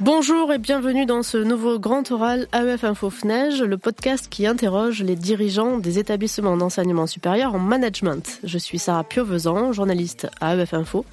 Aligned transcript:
Bonjour 0.00 0.52
et 0.52 0.58
bienvenue 0.58 1.06
dans 1.06 1.24
ce 1.24 1.38
nouveau 1.38 1.80
grand 1.80 2.08
oral 2.12 2.46
AEF 2.52 2.84
Info 2.84 3.10
FNEJ, 3.10 3.62
le 3.62 3.78
podcast 3.78 4.28
qui 4.30 4.46
interroge 4.46 5.02
les 5.02 5.16
dirigeants 5.16 5.78
des 5.78 5.98
établissements 5.98 6.56
d'enseignement 6.56 7.08
supérieur 7.08 7.56
en 7.56 7.58
management. 7.58 8.38
Je 8.44 8.58
suis 8.58 8.78
Sarah 8.78 9.02
Piovesan, 9.02 9.72
journaliste 9.72 10.28
à 10.40 10.54
AEF 10.54 10.72
Info. 10.72 11.04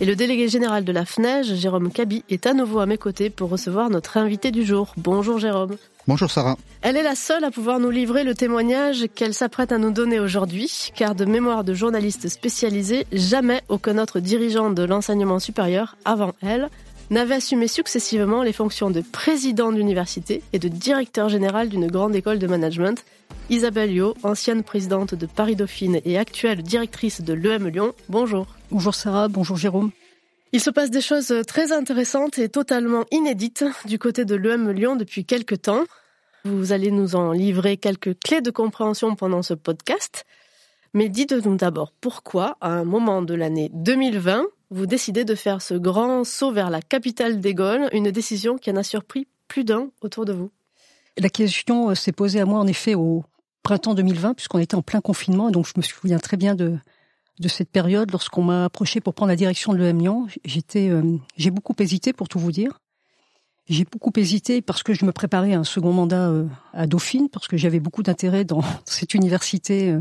Et 0.00 0.06
le 0.06 0.16
délégué 0.16 0.48
général 0.48 0.84
de 0.84 0.90
la 0.90 1.04
FNEJ, 1.04 1.54
Jérôme 1.54 1.92
Cabi, 1.92 2.24
est 2.30 2.48
à 2.48 2.52
nouveau 2.52 2.80
à 2.80 2.86
mes 2.86 2.98
côtés 2.98 3.30
pour 3.30 3.48
recevoir 3.48 3.90
notre 3.90 4.16
invité 4.16 4.50
du 4.50 4.64
jour. 4.64 4.92
Bonjour 4.96 5.38
Jérôme. 5.38 5.76
Bonjour 6.08 6.28
Sarah. 6.28 6.56
Elle 6.80 6.96
est 6.96 7.04
la 7.04 7.14
seule 7.14 7.44
à 7.44 7.52
pouvoir 7.52 7.78
nous 7.78 7.90
livrer 7.90 8.24
le 8.24 8.34
témoignage 8.34 9.06
qu'elle 9.14 9.34
s'apprête 9.34 9.70
à 9.70 9.78
nous 9.78 9.92
donner 9.92 10.18
aujourd'hui, 10.18 10.90
car 10.96 11.14
de 11.14 11.24
mémoire 11.24 11.62
de 11.62 11.74
journaliste 11.74 12.28
spécialisée, 12.28 13.06
jamais 13.12 13.60
aucun 13.68 13.98
autre 13.98 14.18
dirigeant 14.18 14.70
de 14.70 14.82
l'enseignement 14.82 15.38
supérieur 15.38 15.96
avant 16.04 16.32
elle 16.42 16.70
n'avait 17.12 17.34
assumé 17.34 17.68
successivement 17.68 18.42
les 18.42 18.54
fonctions 18.54 18.90
de 18.90 19.02
président 19.02 19.70
d'université 19.70 20.42
et 20.54 20.58
de 20.58 20.68
directeur 20.68 21.28
général 21.28 21.68
d'une 21.68 21.86
grande 21.88 22.16
école 22.16 22.38
de 22.38 22.46
management. 22.46 23.04
Isabelle 23.50 23.92
Yo, 23.92 24.14
ancienne 24.22 24.62
présidente 24.62 25.14
de 25.14 25.26
Paris 25.26 25.54
Dauphine 25.54 26.00
et 26.06 26.16
actuelle 26.16 26.62
directrice 26.62 27.20
de 27.20 27.34
l'EM 27.34 27.68
Lyon, 27.68 27.92
bonjour. 28.08 28.46
Bonjour 28.70 28.94
Sarah, 28.94 29.28
bonjour 29.28 29.58
Jérôme. 29.58 29.90
Il 30.52 30.60
se 30.60 30.70
passe 30.70 30.90
des 30.90 31.02
choses 31.02 31.34
très 31.46 31.70
intéressantes 31.72 32.38
et 32.38 32.48
totalement 32.48 33.04
inédites 33.10 33.64
du 33.84 33.98
côté 33.98 34.24
de 34.24 34.34
l'EM 34.34 34.70
Lyon 34.70 34.96
depuis 34.96 35.26
quelques 35.26 35.60
temps. 35.60 35.84
Vous 36.44 36.72
allez 36.72 36.90
nous 36.90 37.14
en 37.14 37.32
livrer 37.32 37.76
quelques 37.76 38.18
clés 38.20 38.40
de 38.40 38.50
compréhension 38.50 39.16
pendant 39.16 39.42
ce 39.42 39.52
podcast. 39.52 40.24
Mais 40.94 41.10
dites-nous 41.10 41.56
d'abord 41.56 41.92
pourquoi, 42.00 42.56
à 42.62 42.70
un 42.70 42.84
moment 42.84 43.20
de 43.20 43.34
l'année 43.34 43.70
2020, 43.74 44.46
vous 44.72 44.86
décidez 44.86 45.24
de 45.24 45.34
faire 45.34 45.60
ce 45.60 45.74
grand 45.74 46.24
saut 46.24 46.50
vers 46.50 46.70
la 46.70 46.80
capitale 46.80 47.40
des 47.40 47.54
Gaules, 47.54 47.90
une 47.92 48.10
décision 48.10 48.56
qui 48.56 48.70
en 48.70 48.76
a 48.76 48.82
surpris 48.82 49.28
plus 49.46 49.64
d'un 49.64 49.90
autour 50.00 50.24
de 50.24 50.32
vous. 50.32 50.50
La 51.18 51.28
question 51.28 51.90
euh, 51.90 51.94
s'est 51.94 52.12
posée 52.12 52.40
à 52.40 52.46
moi 52.46 52.58
en 52.58 52.66
effet 52.66 52.94
au 52.94 53.22
printemps 53.62 53.94
2020, 53.94 54.32
puisqu'on 54.32 54.58
était 54.58 54.74
en 54.74 54.82
plein 54.82 55.02
confinement, 55.02 55.50
donc 55.50 55.66
je 55.66 55.74
me 55.76 55.82
souviens 55.82 56.18
très 56.18 56.38
bien 56.38 56.54
de, 56.54 56.78
cette 57.48 57.68
période 57.68 58.10
lorsqu'on 58.12 58.42
m'a 58.42 58.64
approché 58.64 59.00
pour 59.00 59.14
prendre 59.14 59.28
la 59.28 59.36
direction 59.36 59.74
de 59.74 59.78
l'EM 59.78 59.98
Lyon. 59.98 60.26
Euh, 60.76 61.16
j'ai 61.36 61.50
beaucoup 61.50 61.74
hésité 61.78 62.14
pour 62.14 62.28
tout 62.28 62.38
vous 62.38 62.52
dire. 62.52 62.80
J'ai 63.68 63.84
beaucoup 63.84 64.12
hésité 64.16 64.62
parce 64.62 64.82
que 64.82 64.94
je 64.94 65.04
me 65.04 65.12
préparais 65.12 65.52
à 65.52 65.58
un 65.58 65.64
second 65.64 65.92
mandat 65.92 66.30
euh, 66.30 66.46
à 66.72 66.86
Dauphine, 66.86 67.28
parce 67.28 67.46
que 67.46 67.58
j'avais 67.58 67.78
beaucoup 67.78 68.02
d'intérêt 68.02 68.44
dans 68.44 68.62
cette 68.86 69.12
université, 69.12 69.94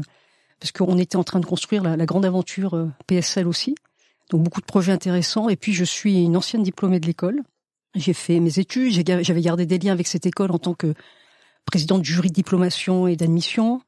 parce 0.62 0.72
qu'on 0.72 0.98
était 0.98 1.18
en 1.18 1.26
train 1.26 1.42
de 1.42 1.46
construire 1.46 1.84
la, 1.84 1.98
la 1.98 2.06
grande 2.06 2.26
aventure 2.26 2.88
PSL 3.08 3.48
aussi. 3.48 3.76
Donc 4.32 4.42
beaucoup 4.44 4.62
de 4.62 4.66
projets 4.66 4.92
intéressants. 4.92 5.50
Et 5.50 5.56
puis 5.56 5.74
je 5.74 5.84
suis 5.84 6.24
une 6.24 6.36
ancienne 6.36 6.64
diplômée 6.64 7.00
de 7.00 7.06
l'école. 7.06 7.42
J'ai 7.94 8.14
fait 8.14 8.40
mes 8.40 8.58
études, 8.58 8.94
j'avais 9.22 9.42
gardé 9.42 9.66
des 9.66 9.78
liens 9.78 9.92
avec 9.92 10.08
cette 10.08 10.26
école 10.26 10.52
en 10.52 10.60
tant 10.60 10.74
que 10.74 10.94
présidente 11.66 12.02
du 12.02 12.12
jury 12.14 12.30
de 12.30 12.34
diplomation 12.34 13.08
et 13.08 13.18
d'admission. 13.18 13.82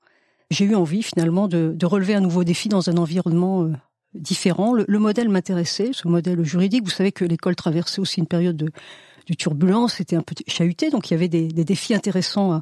J'ai 0.51 0.65
eu 0.65 0.75
envie 0.75 1.01
finalement 1.01 1.47
de, 1.47 1.75
relever 1.85 2.13
un 2.13 2.19
nouveau 2.19 2.43
défi 2.43 2.67
dans 2.67 2.89
un 2.89 2.97
environnement 2.97 3.63
euh, 3.63 3.73
différent. 4.13 4.73
Le, 4.73 4.99
modèle 4.99 5.29
m'intéressait, 5.29 5.91
ce 5.93 6.07
modèle 6.07 6.43
juridique. 6.43 6.83
Vous 6.83 6.89
savez 6.89 7.13
que 7.13 7.23
l'école 7.23 7.55
traversait 7.55 8.01
aussi 8.01 8.19
une 8.19 8.27
période 8.27 8.57
de, 8.57 8.69
turbulence, 9.37 9.95
c'était 9.95 10.17
un 10.17 10.21
peu 10.21 10.35
chahuté, 10.47 10.89
donc 10.89 11.09
il 11.09 11.13
y 11.13 11.15
avait 11.15 11.29
des, 11.29 11.47
défis 11.47 11.95
intéressants 11.95 12.61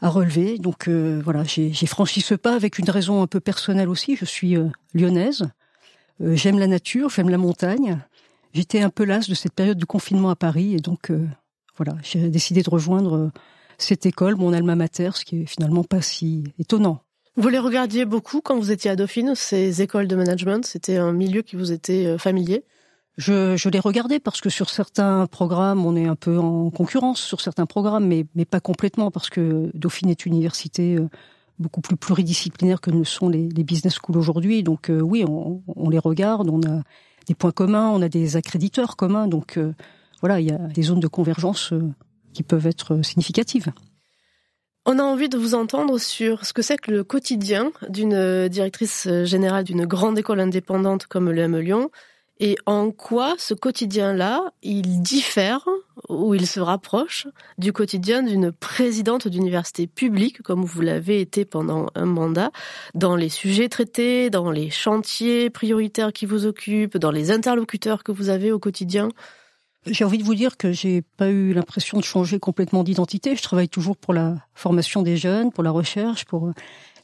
à, 0.00 0.08
relever. 0.08 0.58
Donc 0.58 0.88
euh, 0.88 1.20
voilà, 1.24 1.42
j'ai 1.44 1.86
franchi 1.86 2.20
ce 2.20 2.34
pas 2.34 2.54
avec 2.54 2.78
une 2.78 2.88
raison 2.88 3.22
un 3.22 3.26
peu 3.26 3.40
personnelle 3.40 3.88
aussi. 3.88 4.16
Je 4.16 4.24
suis 4.24 4.56
euh, 4.56 4.68
lyonnaise. 4.94 5.48
Euh, 6.22 6.36
j'aime 6.36 6.58
la 6.58 6.66
nature, 6.66 7.10
j'aime 7.10 7.28
la 7.28 7.38
montagne. 7.38 7.98
J'étais 8.52 8.80
un 8.80 8.90
peu 8.90 9.04
lasse 9.04 9.28
de 9.28 9.34
cette 9.34 9.54
période 9.54 9.78
de 9.78 9.84
confinement 9.84 10.30
à 10.30 10.36
Paris 10.36 10.74
et 10.74 10.80
donc 10.80 11.10
euh, 11.10 11.26
voilà, 11.76 11.96
j'ai 12.02 12.28
décidé 12.28 12.62
de 12.62 12.70
rejoindre 12.70 13.16
euh, 13.16 13.30
cette 13.78 14.06
école, 14.06 14.36
mon 14.36 14.52
alma 14.52 14.76
mater, 14.76 15.10
ce 15.14 15.24
qui 15.24 15.42
est 15.42 15.46
finalement 15.46 15.84
pas 15.84 16.02
si 16.02 16.44
étonnant. 16.58 17.00
Vous 17.36 17.48
les 17.48 17.58
regardiez 17.58 18.04
beaucoup 18.04 18.42
quand 18.42 18.58
vous 18.58 18.70
étiez 18.70 18.90
à 18.90 18.96
Dauphine, 18.96 19.34
ces 19.34 19.80
écoles 19.80 20.06
de 20.06 20.16
management? 20.16 20.66
C'était 20.66 20.98
un 20.98 21.12
milieu 21.12 21.40
qui 21.40 21.56
vous 21.56 21.72
était 21.72 22.18
familier? 22.18 22.62
Je, 23.16 23.56
je 23.56 23.68
les 23.70 23.78
regardais 23.78 24.20
parce 24.20 24.42
que 24.42 24.50
sur 24.50 24.68
certains 24.68 25.26
programmes, 25.26 25.86
on 25.86 25.96
est 25.96 26.06
un 26.06 26.14
peu 26.14 26.38
en 26.38 26.70
concurrence 26.70 27.20
sur 27.20 27.40
certains 27.40 27.64
programmes, 27.64 28.06
mais, 28.06 28.26
mais 28.34 28.44
pas 28.44 28.60
complètement 28.60 29.10
parce 29.10 29.30
que 29.30 29.70
Dauphine 29.72 30.10
est 30.10 30.26
une 30.26 30.34
université 30.34 30.98
beaucoup 31.58 31.80
plus 31.80 31.96
pluridisciplinaires 31.96 32.80
que 32.80 32.90
ne 32.90 33.04
sont 33.04 33.28
les, 33.28 33.48
business 33.48 33.94
schools 33.94 34.16
aujourd'hui. 34.16 34.62
Donc 34.62 34.90
euh, 34.90 35.00
oui, 35.00 35.24
on, 35.26 35.90
les 35.90 35.98
regarde, 35.98 36.48
on 36.48 36.62
a 36.62 36.82
des 37.26 37.34
points 37.34 37.52
communs, 37.52 37.88
on 37.88 38.02
a 38.02 38.08
des 38.08 38.36
accréditeurs 38.36 38.96
communs. 38.96 39.26
Donc 39.26 39.56
euh, 39.56 39.74
voilà, 40.20 40.40
il 40.40 40.48
y 40.48 40.52
a 40.52 40.58
des 40.58 40.82
zones 40.82 41.00
de 41.00 41.08
convergence 41.08 41.72
euh, 41.72 41.82
qui 42.32 42.42
peuvent 42.42 42.66
être 42.66 43.02
significatives. 43.02 43.72
On 44.84 44.98
a 44.98 45.02
envie 45.04 45.28
de 45.28 45.38
vous 45.38 45.54
entendre 45.54 45.98
sur 45.98 46.44
ce 46.44 46.52
que 46.52 46.62
c'est 46.62 46.76
que 46.76 46.90
le 46.90 47.04
quotidien 47.04 47.70
d'une 47.88 48.48
directrice 48.48 49.06
générale 49.22 49.62
d'une 49.62 49.86
grande 49.86 50.18
école 50.18 50.40
indépendante 50.40 51.06
comme 51.06 51.30
l'EM 51.30 51.56
Lyon 51.56 51.90
et 52.42 52.56
en 52.66 52.90
quoi 52.90 53.36
ce 53.38 53.54
quotidien-là, 53.54 54.52
il 54.64 55.00
diffère 55.00 55.64
ou 56.08 56.34
il 56.34 56.48
se 56.48 56.58
rapproche 56.58 57.28
du 57.56 57.72
quotidien 57.72 58.24
d'une 58.24 58.50
présidente 58.50 59.28
d'université 59.28 59.86
publique, 59.86 60.42
comme 60.42 60.64
vous 60.64 60.80
l'avez 60.80 61.20
été 61.20 61.44
pendant 61.44 61.86
un 61.94 62.04
mandat, 62.04 62.50
dans 62.96 63.14
les 63.14 63.28
sujets 63.28 63.68
traités, 63.68 64.28
dans 64.28 64.50
les 64.50 64.70
chantiers 64.70 65.50
prioritaires 65.50 66.12
qui 66.12 66.26
vous 66.26 66.44
occupent, 66.44 66.96
dans 66.96 67.12
les 67.12 67.30
interlocuteurs 67.30 68.02
que 68.02 68.10
vous 68.10 68.28
avez 68.28 68.50
au 68.50 68.58
quotidien? 68.58 69.10
J'ai 69.86 70.04
envie 70.04 70.18
de 70.18 70.24
vous 70.24 70.34
dire 70.34 70.56
que 70.56 70.72
j'ai 70.72 71.02
pas 71.02 71.28
eu 71.28 71.52
l'impression 71.52 71.98
de 71.98 72.04
changer 72.04 72.40
complètement 72.40 72.82
d'identité. 72.82 73.36
Je 73.36 73.42
travaille 73.42 73.68
toujours 73.68 73.96
pour 73.96 74.14
la 74.14 74.34
formation 74.54 75.02
des 75.02 75.16
jeunes, 75.16 75.52
pour 75.52 75.62
la 75.62 75.70
recherche, 75.70 76.24
pour 76.24 76.52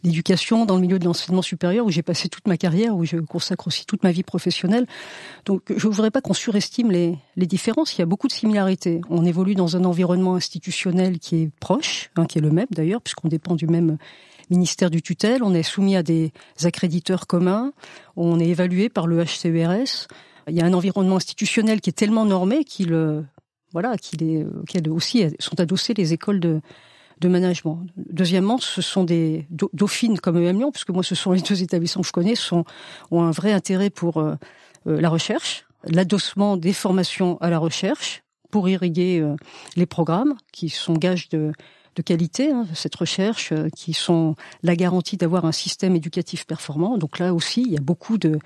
l'éducation, 0.04 0.64
dans 0.64 0.76
le 0.76 0.80
milieu 0.80 0.98
de 0.98 1.04
l'enseignement 1.04 1.42
supérieur 1.42 1.86
où 1.86 1.90
j'ai 1.90 2.02
passé 2.02 2.28
toute 2.28 2.46
ma 2.46 2.56
carrière, 2.56 2.96
où 2.96 3.04
je 3.04 3.16
consacre 3.16 3.66
aussi 3.66 3.84
toute 3.86 4.02
ma 4.02 4.12
vie 4.12 4.22
professionnelle. 4.22 4.86
Donc 5.44 5.62
je 5.68 5.86
ne 5.86 5.92
voudrais 5.92 6.10
pas 6.10 6.20
qu'on 6.20 6.34
surestime 6.34 6.90
les, 6.90 7.16
les, 7.36 7.46
différences. 7.46 7.96
Il 7.96 8.00
y 8.00 8.02
a 8.02 8.06
beaucoup 8.06 8.28
de 8.28 8.32
similarités. 8.32 9.00
On 9.10 9.24
évolue 9.24 9.54
dans 9.54 9.76
un 9.76 9.84
environnement 9.84 10.34
institutionnel 10.36 11.18
qui 11.18 11.36
est 11.36 11.50
proche, 11.60 12.10
hein, 12.16 12.26
qui 12.26 12.38
est 12.38 12.42
le 12.42 12.50
même 12.50 12.68
d'ailleurs, 12.70 13.00
puisqu'on 13.00 13.28
dépend 13.28 13.54
du 13.54 13.66
même 13.66 13.98
ministère 14.50 14.90
du 14.90 15.02
tutelle. 15.02 15.42
On 15.42 15.54
est 15.54 15.62
soumis 15.62 15.96
à 15.96 16.02
des 16.02 16.32
accréditeurs 16.64 17.26
communs. 17.26 17.72
On 18.16 18.40
est 18.40 18.48
évalué 18.48 18.88
par 18.88 19.06
le 19.06 19.24
HCERS. 19.24 20.08
Il 20.48 20.54
y 20.54 20.60
a 20.60 20.64
un 20.64 20.72
environnement 20.72 21.16
institutionnel 21.16 21.80
qui 21.80 21.90
est 21.90 21.94
tellement 21.94 22.24
normé 22.24 22.64
qu'il 22.64 23.24
voilà, 23.72 23.98
qu'il 23.98 24.22
est, 24.22 24.46
qu'il 24.66 24.88
aussi 24.88 25.26
sont 25.40 25.60
adossées 25.60 25.92
les 25.92 26.14
écoles 26.14 26.40
de, 26.40 26.62
de 27.20 27.28
management. 27.28 27.84
Deuxièmement, 27.96 28.58
ce 28.58 28.82
sont 28.82 29.04
des 29.04 29.46
dauphines 29.72 30.18
comme 30.18 30.36
EM 30.36 30.58
Lyon, 30.58 30.70
puisque 30.72 30.90
moi, 30.90 31.02
ce 31.02 31.14
sont 31.14 31.32
les 31.32 31.40
deux 31.48 31.62
établissements 31.62 32.02
que 32.02 32.08
je 32.08 32.12
connais, 32.12 32.34
sont, 32.34 32.64
ont 33.10 33.22
un 33.22 33.30
vrai 33.30 33.52
intérêt 33.52 33.90
pour 33.90 34.18
euh, 34.18 34.34
euh, 34.86 35.00
la 35.00 35.08
recherche, 35.08 35.66
l'adossement 35.84 36.56
des 36.56 36.72
formations 36.72 37.38
à 37.40 37.50
la 37.50 37.58
recherche 37.58 38.22
pour 38.50 38.68
irriguer 38.68 39.20
euh, 39.20 39.36
les 39.76 39.86
programmes 39.86 40.34
qui 40.52 40.68
sont 40.68 40.94
gages 40.94 41.28
de, 41.28 41.52
de 41.96 42.02
qualité, 42.02 42.50
hein, 42.50 42.66
cette 42.74 42.94
recherche, 42.94 43.52
qui 43.76 43.92
sont 43.92 44.34
la 44.62 44.76
garantie 44.76 45.16
d'avoir 45.16 45.44
un 45.44 45.52
système 45.52 45.96
éducatif 45.96 46.46
performant. 46.46 46.98
Donc 46.98 47.18
là 47.18 47.34
aussi, 47.34 47.62
il 47.62 47.72
y 47.72 47.76
a 47.76 47.82
beaucoup 47.82 48.16
de, 48.16 48.38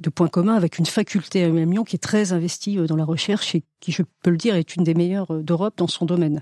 de 0.00 0.10
points 0.10 0.28
communs 0.28 0.54
avec 0.54 0.78
une 0.78 0.86
faculté 0.86 1.44
à 1.44 1.48
Lyon 1.48 1.84
qui 1.84 1.96
est 1.96 2.02
très 2.02 2.32
investie 2.32 2.76
dans 2.76 2.96
la 2.96 3.04
recherche 3.04 3.54
et 3.54 3.64
qui, 3.80 3.92
je 3.92 4.02
peux 4.22 4.30
le 4.30 4.36
dire, 4.36 4.54
est 4.54 4.76
une 4.76 4.84
des 4.84 4.94
meilleures 4.94 5.42
d'Europe 5.42 5.74
dans 5.76 5.88
son 5.88 6.06
domaine. 6.06 6.40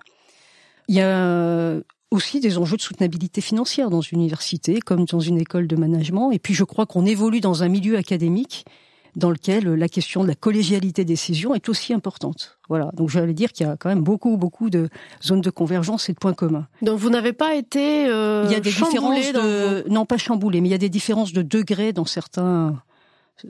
Il 0.90 0.96
y 0.96 1.00
a 1.02 1.76
aussi 2.10 2.40
des 2.40 2.58
enjeux 2.58 2.76
de 2.76 2.82
soutenabilité 2.82 3.40
financière 3.40 3.90
dans 3.90 4.00
une 4.00 4.18
université 4.18 4.80
comme 4.80 5.04
dans 5.04 5.20
une 5.20 5.38
école 5.38 5.68
de 5.68 5.76
management. 5.76 6.32
Et 6.32 6.40
puis 6.40 6.52
je 6.52 6.64
crois 6.64 6.84
qu'on 6.84 7.06
évolue 7.06 7.40
dans 7.40 7.62
un 7.62 7.68
milieu 7.68 7.96
académique 7.96 8.64
dans 9.14 9.30
lequel 9.30 9.72
la 9.74 9.88
question 9.88 10.24
de 10.24 10.28
la 10.28 10.34
collégialité 10.34 11.04
des 11.04 11.12
décisions 11.12 11.54
est 11.54 11.68
aussi 11.68 11.92
importante. 11.92 12.58
Voilà. 12.68 12.90
Donc 12.94 13.08
j'allais 13.08 13.34
dire 13.34 13.52
qu'il 13.52 13.68
y 13.68 13.70
a 13.70 13.76
quand 13.76 13.88
même 13.88 14.02
beaucoup, 14.02 14.36
beaucoup 14.36 14.68
de 14.68 14.88
zones 15.22 15.42
de 15.42 15.50
convergence 15.50 16.08
et 16.08 16.12
de 16.12 16.18
points 16.18 16.34
communs. 16.34 16.66
Donc 16.82 16.98
vous 16.98 17.08
n'avez 17.08 17.32
pas 17.32 17.54
été 17.54 18.08
euh, 18.08 18.46
Il 18.46 18.52
y 18.52 18.56
a 18.56 18.60
des 18.60 18.70
différences 18.70 19.32
de 19.32 19.88
non 19.88 20.06
pas 20.06 20.18
chamboulé, 20.18 20.60
mais 20.60 20.70
il 20.70 20.72
y 20.72 20.74
a 20.74 20.78
des 20.78 20.88
différences 20.88 21.32
de 21.32 21.42
degrés 21.42 21.92
dans 21.92 22.04
certains 22.04 22.82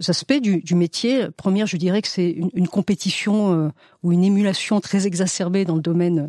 aspects 0.07 0.41
du, 0.41 0.61
du 0.61 0.75
métier. 0.75 1.29
Première, 1.39 1.67
je 1.67 1.79
dirais 1.79 2.03
que 2.03 2.09
c'est 2.09 2.31
une, 2.31 2.51
une, 2.53 2.69
compétition 2.69 3.55
euh, 3.55 3.69
ou 4.03 4.13
une 4.13 4.25
émulation 4.25 4.81
très 4.81 5.07
exacerbée 5.07 5.65
dans 5.65 5.77
le 5.77 5.83
domaine 5.83 6.19
euh, 6.19 6.29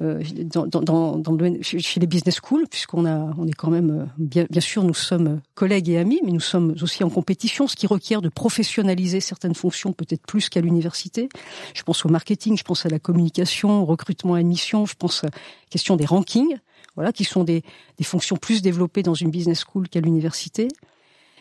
dans, 0.00 0.66
dans, 0.66 1.16
dans, 1.18 1.32
le, 1.32 1.58
chez 1.62 2.00
les 2.00 2.06
business 2.06 2.36
schools, 2.36 2.66
puisqu'on 2.68 3.04
a, 3.04 3.34
on 3.36 3.46
est 3.46 3.52
quand 3.52 3.70
même, 3.70 3.90
euh, 3.90 4.04
bien, 4.16 4.46
bien 4.48 4.60
sûr, 4.60 4.82
nous 4.82 4.94
sommes 4.94 5.40
collègues 5.54 5.90
et 5.90 5.98
amis, 5.98 6.20
mais 6.24 6.32
nous 6.32 6.40
sommes 6.40 6.74
aussi 6.80 7.04
en 7.04 7.10
compétition, 7.10 7.68
ce 7.68 7.76
qui 7.76 7.86
requiert 7.86 8.22
de 8.22 8.30
professionnaliser 8.30 9.20
certaines 9.20 9.54
fonctions, 9.54 9.92
peut-être 9.92 10.24
plus 10.26 10.48
qu'à 10.48 10.62
l'université. 10.62 11.28
Je 11.74 11.82
pense 11.82 12.04
au 12.06 12.08
marketing, 12.08 12.56
je 12.56 12.64
pense 12.64 12.86
à 12.86 12.88
la 12.88 12.98
communication, 12.98 13.82
au 13.82 13.84
recrutement 13.84 14.34
admission, 14.34 14.86
je 14.86 14.94
pense 14.94 15.22
à 15.22 15.26
la 15.26 15.32
question 15.68 15.96
des 15.96 16.06
rankings, 16.06 16.58
voilà, 16.96 17.12
qui 17.12 17.24
sont 17.24 17.44
des, 17.44 17.62
des 17.98 18.04
fonctions 18.04 18.36
plus 18.36 18.62
développées 18.62 19.02
dans 19.02 19.14
une 19.14 19.30
business 19.30 19.64
school 19.64 19.88
qu'à 19.88 20.00
l'université. 20.00 20.68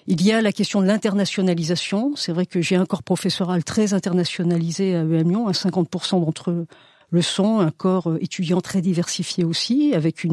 Il 0.08 0.22
y 0.26 0.32
a 0.32 0.42
la 0.42 0.52
question 0.52 0.82
de 0.82 0.88
l'internationalisation. 0.88 2.16
C'est 2.16 2.32
vrai 2.32 2.46
que 2.46 2.62
j'ai 2.62 2.76
un 2.76 2.86
corps 2.86 3.04
professoral 3.04 3.64
très 3.64 3.94
internationalisé 3.94 4.96
à 4.96 5.02
EM 5.02 5.30
Lyon, 5.30 5.50
50% 5.50 6.26
d'entre 6.26 6.52
eux 6.52 6.68
le 7.12 7.22
sont, 7.22 7.60
un 7.60 7.72
corps 7.72 8.16
étudiant 8.22 8.62
très 8.62 8.82
diversifié 8.82 9.44
aussi, 9.44 9.94
avec 9.94 10.26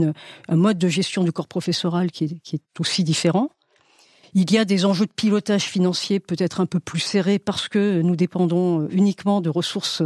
un 0.48 0.56
mode 0.56 0.78
de 0.78 0.88
gestion 0.88 1.24
du 1.24 1.32
corps 1.32 1.48
professoral 1.48 2.10
qui 2.10 2.24
est, 2.24 2.40
qui 2.42 2.56
est 2.56 2.80
aussi 2.80 3.04
différent. 3.04 3.50
Il 4.34 4.52
y 4.52 4.58
a 4.58 4.66
des 4.66 4.84
enjeux 4.84 5.06
de 5.06 5.12
pilotage 5.12 5.64
financier 5.64 6.20
peut-être 6.20 6.60
un 6.60 6.66
peu 6.66 6.80
plus 6.80 7.00
serrés 7.00 7.38
parce 7.38 7.68
que 7.68 8.02
nous 8.02 8.16
dépendons 8.16 8.86
uniquement 8.90 9.40
de 9.40 9.48
ressources 9.48 10.02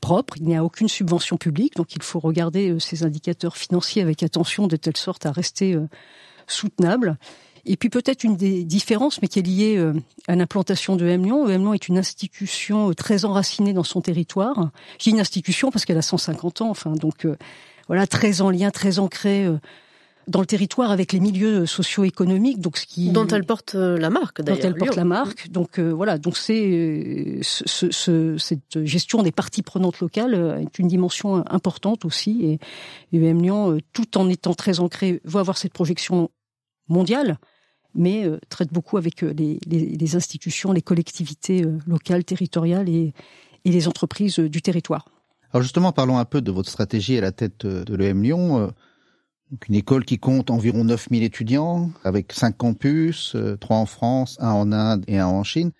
propres. 0.00 0.34
Il 0.38 0.44
n'y 0.44 0.56
a 0.56 0.64
aucune 0.64 0.88
subvention 0.88 1.36
publique, 1.36 1.76
donc 1.76 1.94
il 1.94 2.02
faut 2.02 2.20
regarder 2.20 2.70
euh, 2.70 2.78
ces 2.78 3.02
indicateurs 3.02 3.56
financiers 3.56 4.02
avec 4.02 4.22
attention 4.22 4.66
de 4.66 4.76
telle 4.76 4.96
sorte 4.96 5.26
à 5.26 5.32
rester 5.32 5.74
euh, 5.74 5.88
soutenable. 6.46 7.18
Et 7.66 7.76
puis 7.76 7.88
peut-être 7.88 8.24
une 8.24 8.36
des 8.36 8.64
différences, 8.64 9.20
mais 9.20 9.28
qui 9.28 9.40
est 9.40 9.46
liée 9.46 9.76
euh, 9.76 9.92
à 10.28 10.36
l'implantation 10.36 10.96
de 10.96 11.06
M 11.06 11.24
Lyon. 11.24 11.48
M 11.48 11.62
Lyon 11.62 11.74
est 11.74 11.88
une 11.88 11.98
institution 11.98 12.92
très 12.94 13.24
enracinée 13.24 13.72
dans 13.72 13.84
son 13.84 14.00
territoire. 14.00 14.70
J'ai 14.98 15.10
une 15.10 15.20
institution 15.20 15.70
parce 15.70 15.84
qu'elle 15.84 15.98
a 15.98 16.02
150 16.02 16.62
ans, 16.62 16.70
enfin 16.70 16.92
donc 16.92 17.26
voilà, 17.88 18.06
très 18.06 18.40
en 18.40 18.50
lien, 18.50 18.70
très 18.70 18.98
ancrée 18.98 19.48
dans 20.26 20.40
le 20.40 20.46
territoire 20.46 20.90
avec 20.90 21.12
les 21.12 21.20
milieux 21.20 21.66
socio-économiques, 21.66 22.60
donc 22.60 22.78
ce 22.78 22.86
qui 22.86 23.10
dont 23.10 23.26
elle 23.28 23.44
porte 23.44 23.74
euh, 23.74 23.96
la 23.96 24.10
marque 24.10 24.42
d'ailleurs. 24.42 24.60
Dont 24.60 24.68
elle 24.68 24.74
porte 24.74 24.96
la 24.96 25.04
marque, 25.04 25.48
donc 25.50 25.78
euh, 25.78 25.90
voilà, 25.90 26.18
donc 26.18 26.36
c'est 26.36 26.66
euh, 26.66 27.38
ce, 27.42 27.90
ce, 27.90 28.36
cette 28.36 28.84
gestion 28.84 29.22
des 29.22 29.30
parties 29.30 29.62
prenantes 29.62 30.00
locales 30.00 30.58
est 30.60 30.78
une 30.78 30.88
dimension 30.88 31.44
importante 31.48 32.04
aussi 32.04 32.58
et 33.12 33.16
UM 33.16 33.40
Lyon, 33.40 33.78
tout 33.92 34.18
en 34.18 34.28
étant 34.28 34.54
très 34.54 34.80
ancré, 34.80 35.20
va 35.24 35.40
avoir 35.40 35.58
cette 35.58 35.72
projection 35.72 36.30
mondiale, 36.88 37.38
mais 37.96 38.28
traite 38.48 38.72
beaucoup 38.72 38.96
avec 38.96 39.22
les, 39.22 39.58
les, 39.66 39.96
les, 39.96 40.16
institutions, 40.16 40.72
les 40.72 40.82
collectivités 40.82 41.64
locales, 41.86 42.24
territoriales 42.24 42.88
et, 42.88 43.12
et 43.64 43.70
les 43.70 43.88
entreprises 43.88 44.38
du 44.38 44.62
territoire. 44.62 45.06
Alors 45.52 45.62
justement, 45.62 45.92
parlons 45.92 46.18
un 46.18 46.24
peu 46.24 46.40
de 46.40 46.52
votre 46.52 46.68
stratégie 46.68 47.16
à 47.18 47.20
la 47.20 47.32
tête 47.32 47.66
de 47.66 47.94
l'EM 47.94 48.22
Lyon. 48.22 48.72
Donc 49.50 49.68
une 49.68 49.76
école 49.76 50.04
qui 50.04 50.18
compte 50.18 50.50
environ 50.50 50.82
9000 50.84 51.22
étudiants, 51.22 51.90
avec 52.02 52.32
cinq 52.32 52.56
campus, 52.56 53.34
euh, 53.36 53.56
trois 53.56 53.76
en 53.76 53.86
France, 53.86 54.36
un 54.40 54.50
en 54.50 54.72
Inde 54.72 55.04
et 55.06 55.18
un 55.18 55.28
en 55.28 55.44
Chine. 55.44 55.70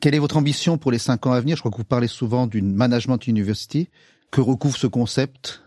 Quelle 0.00 0.14
est 0.14 0.20
votre 0.20 0.36
ambition 0.36 0.78
pour 0.78 0.92
les 0.92 0.98
cinq 0.98 1.26
ans 1.26 1.32
à 1.32 1.40
venir? 1.40 1.56
Je 1.56 1.62
crois 1.62 1.72
que 1.72 1.76
vous 1.76 1.84
parlez 1.84 2.06
souvent 2.06 2.46
d'une 2.46 2.72
management 2.72 3.26
university. 3.26 3.88
Que 4.30 4.40
recouvre 4.40 4.76
ce 4.76 4.86
concept? 4.86 5.62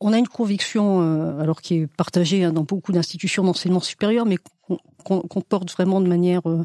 On 0.00 0.12
a 0.12 0.18
une 0.18 0.26
conviction, 0.26 1.02
euh, 1.02 1.40
alors 1.40 1.60
qui 1.60 1.74
est 1.74 1.86
partagée 1.86 2.42
hein, 2.42 2.52
dans 2.52 2.64
beaucoup 2.64 2.90
d'institutions 2.90 3.44
d'enseignement 3.44 3.80
supérieur, 3.80 4.26
mais 4.26 4.38
qu'on 5.08 5.40
porte 5.40 5.70
vraiment 5.72 6.00
de 6.00 6.08
manière 6.08 6.48
euh, 6.48 6.64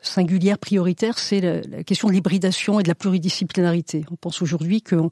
singulière, 0.00 0.58
prioritaire, 0.58 1.18
c'est 1.18 1.40
la, 1.40 1.84
question 1.84 2.08
de 2.08 2.12
l'hybridation 2.12 2.80
et 2.80 2.82
de 2.82 2.88
la 2.88 2.94
pluridisciplinarité. 2.94 4.04
On 4.10 4.16
pense 4.16 4.42
aujourd'hui 4.42 4.82
qu'on 4.82 5.10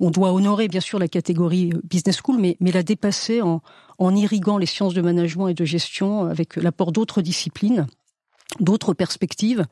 on 0.00 0.10
doit 0.10 0.32
honorer 0.32 0.68
bien 0.68 0.80
sûr 0.80 0.98
la 0.98 1.08
catégorie 1.08 1.72
business 1.84 2.18
school, 2.22 2.38
mais, 2.38 2.56
la 2.60 2.82
dépasser 2.82 3.40
en, 3.40 3.60
irriguant 4.14 4.58
les 4.58 4.66
sciences 4.66 4.94
de 4.94 5.00
management 5.00 5.48
et 5.48 5.54
de 5.54 5.64
gestion 5.64 6.24
avec 6.24 6.56
l'apport 6.56 6.90
d'autres 6.90 7.22
disciplines, 7.22 7.86
d'autres 8.58 8.94
perspectives 8.94 9.64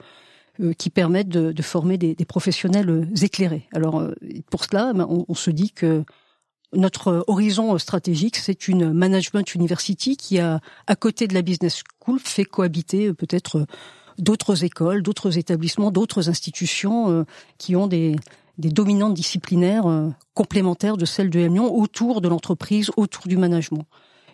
euh, 0.60 0.72
qui 0.72 0.88
permettent 0.88 1.28
de, 1.28 1.62
former 1.62 1.98
des, 1.98 2.14
professionnels 2.24 3.08
éclairés. 3.22 3.68
Alors 3.72 3.98
euh, 3.98 4.14
pour 4.50 4.64
cela, 4.64 4.92
ben, 4.92 5.06
on, 5.08 5.34
se 5.34 5.50
dit 5.50 5.72
que 5.72 6.04
notre 6.72 7.24
horizon 7.26 7.76
stratégique, 7.78 8.36
c'est 8.36 8.68
une 8.68 8.92
management 8.92 9.54
university 9.54 10.16
qui 10.16 10.38
a, 10.38 10.60
à 10.86 10.96
côté 10.96 11.26
de 11.26 11.34
la 11.34 11.42
business 11.42 11.82
school, 12.00 12.18
fait 12.20 12.44
cohabiter 12.44 13.08
euh, 13.08 13.14
peut-être 13.14 13.66
d'autres 14.18 14.64
écoles, 14.64 15.02
d'autres 15.02 15.38
établissements, 15.38 15.90
d'autres 15.90 16.28
institutions 16.28 17.24
qui 17.56 17.74
ont 17.74 17.86
des, 17.86 18.16
dominantes 18.58 19.14
disciplinaires 19.14 19.86
euh, 19.86 20.10
complémentaires 20.34 20.96
de 20.96 21.06
celles 21.06 21.30
de 21.30 21.40
Lyon 21.40 21.74
autour 21.74 22.20
de 22.20 22.28
l'entreprise, 22.28 22.90
autour 22.96 23.26
du 23.26 23.36
management. 23.36 23.86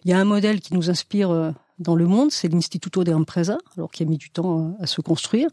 Il 0.05 0.11
y 0.11 0.15
a 0.15 0.19
un 0.19 0.25
modèle 0.25 0.61
qui 0.61 0.75
nous 0.75 0.91
inspire 0.91 1.31
euh, 1.31 1.53
dans 1.79 1.95
le 1.95 2.07
monde, 2.07 2.31
c'est 2.31 2.49
l'Instituto 2.49 3.05
de 3.05 3.13
Empresa, 3.13 3.59
alors 3.77 3.91
qui 3.91 4.03
a 4.03 4.07
mis 4.07 4.17
du 4.17 4.31
temps 4.31 4.61
euh, 4.61 4.83
à 4.83 4.87
se 4.87 5.01
construire. 5.01 5.49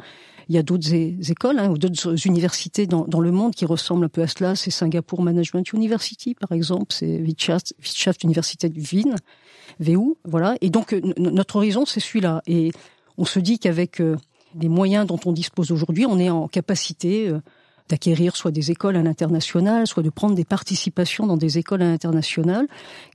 Il 0.50 0.56
y 0.56 0.58
a 0.58 0.64
d'autres 0.64 0.94
écoles 0.94 1.60
hein, 1.60 1.70
ou 1.70 1.78
d'autres 1.78 2.28
universités 2.28 2.86
dans, 2.86 3.20
le 3.20 3.31
monde 3.31 3.56
qui 3.56 3.66
ressemblent 3.66 4.06
un 4.06 4.10
peu 4.10 4.22
à 4.22 4.28
cela. 4.28 4.56
C'est 4.56 4.72
Singapour 4.72 5.22
Management 5.22 5.72
University, 5.72 6.36
par 6.36 6.52
exemple. 6.52 6.88
C'est 6.90 7.18
Wirtschaft 7.18 8.24
Université 8.24 8.68
de 8.68 8.80
Wien, 8.80 9.16
VU, 9.80 10.16
voilà. 10.25 10.56
Et 10.60 10.70
donc 10.70 10.94
notre 11.18 11.56
horizon, 11.56 11.86
c'est 11.86 12.02
celui-là. 12.02 12.42
Et 12.46 12.74
on 13.18 13.24
se 13.24 13.40
dit 13.40 13.58
qu'avec 13.58 14.02
les 14.60 14.68
moyens 14.68 15.08
dont 15.08 15.20
on 15.25 15.31
dispose 15.31 15.72
aujourd'hui, 15.72 16.06
on 16.06 16.20
est 16.20 16.30
en 16.30 16.50
capacité 16.50 17.31
d'acquérir 17.90 18.36
soit 18.36 18.52
des 18.52 18.72
écoles 18.72 18.96
à 18.96 19.04
l'international, 19.04 19.88
soit 19.88 20.04
de 20.04 20.10
prendre 20.10 20.36
des 20.36 20.46
participations 20.46 21.28
dans 21.28 21.38
des 21.38 21.58
écoles 21.58 21.81
à 21.81 21.86
l'international 21.86 22.68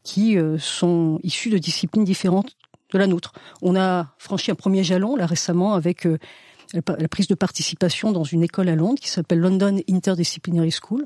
qui 0.03 0.37
euh, 0.37 0.59
sont 0.59 1.19
issues 1.23 1.51
de 1.51 1.59
disciplines 1.59 2.05
différentes 2.05 2.57
de 2.93 2.99
la 2.99 3.07
nôtre. 3.07 3.33
On 3.63 3.77
a 3.77 4.09
franchi 4.19 4.51
un 4.51 4.55
premier 4.55 4.85
jalon 4.85 5.17
là 5.17 5.27
récemment 5.27 5.75
avec 5.75 6.07
euh, 6.07 6.19
la 6.75 7.09
prise 7.09 7.29
de 7.29 7.35
participation 7.35 8.13
dans 8.13 8.25
une 8.25 8.43
école 8.43 8.69
à 8.69 8.75
Londres 8.75 9.01
qui 9.01 9.09
s'appelle 9.09 9.39
London 9.39 9.81
Interdisciplinary 9.89 10.71
School, 10.71 11.05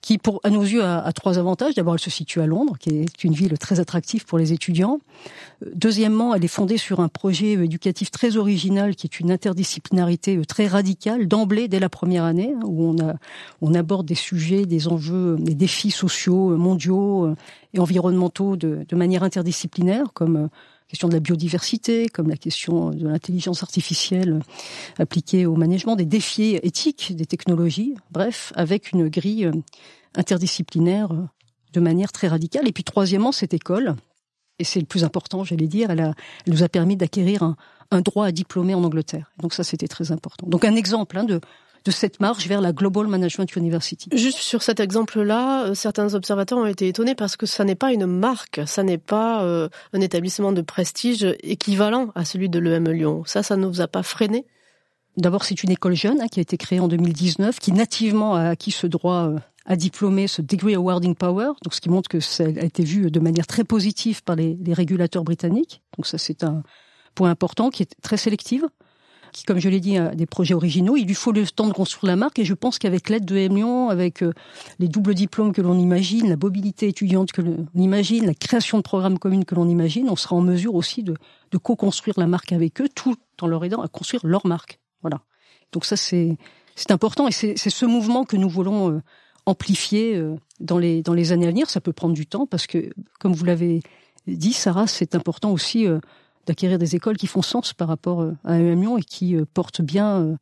qui, 0.00 0.18
pour, 0.18 0.40
à 0.42 0.50
nos 0.50 0.62
yeux, 0.62 0.84
a, 0.84 1.12
trois 1.12 1.38
avantages. 1.38 1.74
D'abord, 1.74 1.94
elle 1.94 2.00
se 2.00 2.10
situe 2.10 2.40
à 2.40 2.46
Londres, 2.46 2.76
qui 2.78 2.90
est 2.90 3.24
une 3.24 3.32
ville 3.32 3.56
très 3.56 3.78
attractive 3.78 4.24
pour 4.24 4.36
les 4.36 4.52
étudiants. 4.52 4.98
Euh, 5.64 5.70
deuxièmement, 5.74 6.34
elle 6.34 6.44
est 6.44 6.48
fondée 6.48 6.76
sur 6.76 7.00
un 7.00 7.08
projet 7.08 7.52
éducatif 7.52 8.10
très 8.10 8.36
original, 8.36 8.96
qui 8.96 9.06
est 9.06 9.20
une 9.20 9.30
interdisciplinarité 9.30 10.36
euh, 10.36 10.44
très 10.44 10.66
radicale, 10.66 11.28
d'emblée, 11.28 11.68
dès 11.68 11.78
la 11.80 11.88
première 11.88 12.24
année, 12.24 12.52
hein, 12.56 12.60
où 12.64 12.84
on, 12.84 12.98
a, 13.00 13.14
on 13.60 13.74
aborde 13.74 14.06
des 14.06 14.16
sujets, 14.16 14.66
des 14.66 14.88
enjeux, 14.88 15.36
des 15.38 15.54
défis 15.54 15.92
sociaux, 15.92 16.50
euh, 16.50 16.56
mondiaux 16.56 17.34
et 17.72 17.78
environnementaux 17.78 18.56
de, 18.56 18.84
de 18.88 18.96
manière 18.96 19.22
interdisciplinaire, 19.22 20.12
comme 20.14 20.48
question 20.92 21.08
de 21.08 21.14
la 21.14 21.20
biodiversité, 21.20 22.10
comme 22.10 22.28
la 22.28 22.36
question 22.36 22.90
de 22.90 23.08
l'intelligence 23.08 23.62
artificielle 23.62 24.40
appliquée 24.98 25.46
au 25.46 25.56
management, 25.56 25.96
des 25.96 26.04
défis 26.04 26.60
éthiques 26.62 27.16
des 27.16 27.24
technologies, 27.24 27.94
bref, 28.10 28.52
avec 28.56 28.92
une 28.92 29.08
grille 29.08 29.50
interdisciplinaire 30.14 31.08
de 31.72 31.80
manière 31.80 32.12
très 32.12 32.28
radicale. 32.28 32.68
Et 32.68 32.72
puis 32.72 32.84
troisièmement, 32.84 33.32
cette 33.32 33.54
école, 33.54 33.96
et 34.58 34.64
c'est 34.64 34.80
le 34.80 34.86
plus 34.86 35.02
important, 35.02 35.44
j'allais 35.44 35.66
dire, 35.66 35.90
elle, 35.90 36.14
nous 36.46 36.62
a 36.62 36.68
permis 36.68 36.98
d'acquérir 36.98 37.42
un, 37.42 37.56
un, 37.90 38.02
droit 38.02 38.26
à 38.26 38.30
diplômer 38.30 38.74
en 38.74 38.84
Angleterre. 38.84 39.32
Donc 39.40 39.54
ça, 39.54 39.64
c'était 39.64 39.88
très 39.88 40.12
important. 40.12 40.46
Donc 40.46 40.66
un 40.66 40.76
exemple 40.76 41.16
hein, 41.16 41.24
de, 41.24 41.40
de 41.84 41.90
cette 41.90 42.20
marche 42.20 42.46
vers 42.46 42.60
la 42.60 42.72
Global 42.72 43.06
Management 43.06 43.54
University. 43.56 44.08
Juste 44.12 44.38
sur 44.38 44.62
cet 44.62 44.80
exemple-là, 44.80 45.66
euh, 45.66 45.74
certains 45.74 46.14
observateurs 46.14 46.58
ont 46.58 46.66
été 46.66 46.88
étonnés 46.88 47.14
parce 47.14 47.36
que 47.36 47.46
ça 47.46 47.64
n'est 47.64 47.74
pas 47.74 47.92
une 47.92 48.06
marque, 48.06 48.60
ça 48.66 48.82
n'est 48.82 48.98
pas 48.98 49.44
euh, 49.44 49.68
un 49.92 50.00
établissement 50.00 50.52
de 50.52 50.62
prestige 50.62 51.26
équivalent 51.42 52.10
à 52.14 52.24
celui 52.24 52.48
de 52.48 52.58
l'EM 52.58 52.88
Lyon. 52.88 53.22
Ça, 53.26 53.42
ça 53.42 53.56
ne 53.56 53.66
vous 53.66 53.80
a 53.80 53.88
pas 53.88 54.02
freiné? 54.02 54.46
D'abord, 55.16 55.44
c'est 55.44 55.62
une 55.62 55.70
école 55.70 55.94
jeune 55.94 56.20
hein, 56.20 56.28
qui 56.30 56.40
a 56.40 56.42
été 56.42 56.56
créée 56.56 56.80
en 56.80 56.88
2019, 56.88 57.58
qui 57.58 57.72
nativement 57.72 58.34
a 58.34 58.50
acquis 58.50 58.70
ce 58.70 58.86
droit 58.86 59.28
euh, 59.28 59.38
à 59.66 59.76
diplômer, 59.76 60.26
ce 60.26 60.40
Degree 60.40 60.74
Awarding 60.74 61.14
Power, 61.14 61.52
donc 61.62 61.74
ce 61.74 61.80
qui 61.80 61.90
montre 61.90 62.08
que 62.08 62.20
ça 62.20 62.44
a 62.44 62.64
été 62.64 62.82
vu 62.82 63.10
de 63.10 63.20
manière 63.20 63.46
très 63.46 63.64
positive 63.64 64.22
par 64.22 64.36
les, 64.36 64.56
les 64.60 64.72
régulateurs 64.72 65.24
britanniques. 65.24 65.82
Donc 65.96 66.06
ça, 66.06 66.18
c'est 66.18 66.44
un 66.44 66.62
point 67.14 67.30
important 67.30 67.70
qui 67.70 67.82
est 67.82 67.94
très 68.02 68.16
sélective 68.16 68.66
qui, 69.32 69.44
comme 69.44 69.58
je 69.58 69.68
l'ai 69.68 69.80
dit, 69.80 69.96
a 69.96 70.14
des 70.14 70.26
projets 70.26 70.54
originaux. 70.54 70.96
Il 70.96 71.06
lui 71.06 71.14
faut 71.14 71.32
le 71.32 71.46
temps 71.46 71.66
de 71.66 71.72
construire 71.72 72.10
la 72.10 72.16
marque 72.16 72.38
et 72.38 72.44
je 72.44 72.54
pense 72.54 72.78
qu'avec 72.78 73.08
l'aide 73.08 73.24
de 73.24 73.36
M 73.36 73.52
avec 73.90 74.22
euh, 74.22 74.32
les 74.78 74.88
doubles 74.88 75.14
diplômes 75.14 75.52
que 75.52 75.62
l'on 75.62 75.78
imagine, 75.78 76.28
la 76.28 76.36
mobilité 76.36 76.88
étudiante 76.88 77.32
que 77.32 77.40
l'on 77.40 77.66
imagine, 77.74 78.26
la 78.26 78.34
création 78.34 78.78
de 78.78 78.82
programmes 78.82 79.18
communs 79.18 79.42
que 79.42 79.54
l'on 79.54 79.68
imagine, 79.68 80.08
on 80.10 80.16
sera 80.16 80.36
en 80.36 80.42
mesure 80.42 80.74
aussi 80.74 81.02
de, 81.02 81.16
co-construire 81.62 82.18
la 82.18 82.26
marque 82.26 82.52
avec 82.52 82.80
eux, 82.80 82.88
tout 82.94 83.16
en 83.40 83.46
leur 83.46 83.64
aidant 83.64 83.82
à 83.82 83.88
construire 83.88 84.24
leur 84.26 84.46
marque. 84.46 84.78
Voilà. 85.00 85.20
Donc 85.72 85.84
ça, 85.84 85.96
c'est 85.96 86.36
c'est 86.74 86.90
important 86.90 87.28
et 87.28 87.32
c'est 87.32 87.56
ce 87.56 87.84
mouvement 87.84 88.24
que 88.24 88.36
nous 88.36 88.48
voulons 88.48 88.90
euh, 88.90 89.00
amplifier 89.44 90.16
euh, 90.16 90.36
dans 90.60 90.78
les 90.78 91.02
dans 91.02 91.12
les 91.12 91.32
années 91.32 91.46
à 91.46 91.50
venir. 91.50 91.68
Ça 91.68 91.80
peut 91.80 91.92
prendre 91.92 92.14
du 92.14 92.26
temps 92.26 92.46
parce 92.46 92.66
que, 92.66 92.90
comme 93.18 93.32
vous 93.32 93.44
l'avez 93.44 93.82
dit, 94.26 94.52
Sarah, 94.52 94.86
c'est 94.86 95.14
important 95.14 95.50
aussi 95.50 95.86
d'acquérir 96.46 96.78
des 96.78 96.96
écoles 96.96 97.16
qui 97.16 97.26
font 97.26 97.42
sens 97.42 97.72
par 97.72 97.88
rapport 97.88 98.22
euh, 98.22 98.32
à 98.44 98.58
M 98.58 98.80
Lyon 98.80 98.98
et 98.98 99.02
qui 99.02 99.36
euh, 99.36 99.44
portent 99.52 99.82
bien, 99.82 100.20
euh, 100.20 100.36